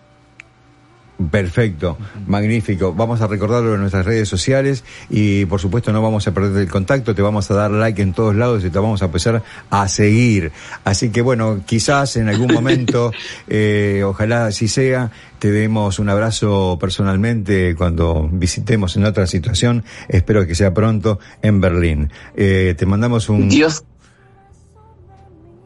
Perfecto, 1.28 1.98
magnífico. 2.26 2.94
Vamos 2.94 3.20
a 3.20 3.26
recordarlo 3.26 3.74
en 3.74 3.80
nuestras 3.80 4.06
redes 4.06 4.28
sociales 4.28 4.84
y 5.10 5.44
por 5.44 5.60
supuesto 5.60 5.92
no 5.92 6.00
vamos 6.00 6.26
a 6.26 6.32
perder 6.32 6.62
el 6.62 6.70
contacto, 6.70 7.14
te 7.14 7.20
vamos 7.20 7.50
a 7.50 7.54
dar 7.54 7.70
like 7.70 8.00
en 8.00 8.14
todos 8.14 8.34
lados 8.34 8.64
y 8.64 8.70
te 8.70 8.78
vamos 8.78 9.02
a 9.02 9.06
empezar 9.06 9.42
a 9.68 9.88
seguir. 9.88 10.50
Así 10.82 11.10
que 11.10 11.20
bueno, 11.20 11.60
quizás 11.66 12.16
en 12.16 12.28
algún 12.28 12.54
momento, 12.54 13.12
eh, 13.48 14.02
ojalá 14.02 14.46
así 14.46 14.66
sea, 14.66 15.10
te 15.38 15.50
demos 15.50 15.98
un 15.98 16.08
abrazo 16.08 16.78
personalmente 16.80 17.74
cuando 17.76 18.28
visitemos 18.32 18.96
en 18.96 19.04
otra 19.04 19.26
situación, 19.26 19.84
espero 20.08 20.46
que 20.46 20.54
sea 20.54 20.72
pronto 20.72 21.18
en 21.42 21.60
Berlín. 21.60 22.10
Eh, 22.34 22.74
te 22.78 22.86
mandamos 22.86 23.28
un... 23.28 23.50
Dios, 23.50 23.84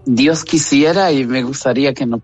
Dios 0.05 0.45
quisiera 0.45 1.13
y 1.13 1.25
me 1.27 1.45
gustaría 1.45 1.95
que 1.95 2.07
no 2.07 2.19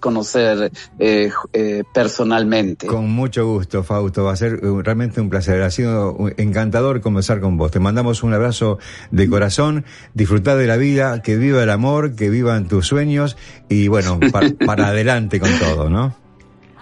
conocer 0.00 0.72
eh, 0.98 1.30
eh, 1.52 1.82
personalmente. 1.92 2.86
Con 2.86 3.10
mucho 3.10 3.46
gusto, 3.46 3.82
Fausto. 3.82 4.24
Va 4.24 4.32
a 4.32 4.36
ser 4.36 4.64
uh, 4.64 4.82
realmente 4.82 5.20
un 5.20 5.30
placer. 5.30 5.62
Ha 5.62 5.70
sido 5.70 6.16
encantador 6.36 7.00
conversar 7.00 7.40
con 7.40 7.56
vos. 7.56 7.70
Te 7.70 7.80
mandamos 7.80 8.22
un 8.22 8.34
abrazo 8.34 8.78
de 9.10 9.28
corazón. 9.28 9.84
Disfrutad 10.14 10.56
de 10.56 10.66
la 10.66 10.76
vida, 10.76 11.22
que 11.22 11.36
viva 11.36 11.62
el 11.62 11.70
amor, 11.70 12.14
que 12.14 12.30
vivan 12.30 12.68
tus 12.68 12.86
sueños 12.86 13.36
y 13.68 13.88
bueno, 13.88 14.18
para 14.66 14.88
adelante 14.88 15.40
con 15.40 15.50
todo, 15.58 15.88
¿no? 15.90 16.23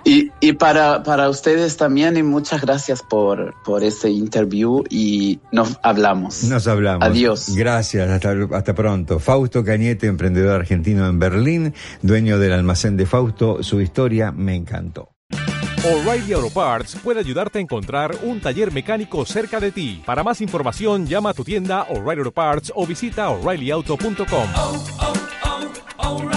Y, 0.04 0.30
y 0.40 0.54
para, 0.54 1.02
para 1.02 1.28
ustedes 1.28 1.76
también 1.76 2.16
y 2.16 2.22
muchas 2.22 2.60
gracias 2.60 3.02
por, 3.02 3.54
por 3.64 3.84
este 3.84 4.10
interview 4.10 4.82
y 4.90 5.38
nos 5.52 5.78
hablamos. 5.82 6.44
Nos 6.44 6.66
hablamos. 6.66 7.06
Adiós. 7.06 7.54
Gracias, 7.54 8.08
hasta, 8.10 8.34
hasta 8.52 8.74
pronto. 8.74 9.18
Fausto 9.18 9.64
Cañete, 9.64 10.06
emprendedor 10.06 10.60
argentino 10.60 11.06
en 11.06 11.18
Berlín, 11.18 11.74
dueño 12.02 12.38
del 12.38 12.52
almacén 12.52 12.96
de 12.96 13.06
Fausto, 13.06 13.62
su 13.62 13.80
historia 13.80 14.32
me 14.32 14.54
encantó. 14.56 15.10
O'Reilly 15.84 16.32
Auto 16.34 16.50
Parts 16.50 16.96
puede 17.02 17.18
ayudarte 17.18 17.58
a 17.58 17.62
encontrar 17.62 18.14
un 18.22 18.40
taller 18.40 18.72
mecánico 18.72 19.24
cerca 19.26 19.58
de 19.58 19.72
ti. 19.72 20.00
Para 20.06 20.22
más 20.22 20.40
información, 20.40 21.06
llama 21.06 21.30
a 21.30 21.34
tu 21.34 21.42
tienda 21.42 21.82
O'Reilly 21.90 22.20
Auto 22.20 22.32
Parts 22.32 22.72
o 22.74 22.86
visita 22.86 23.28
oreillyauto.com. 23.30 24.48
Oh, 24.54 24.84
oh, 25.00 25.12
oh. 25.98 26.32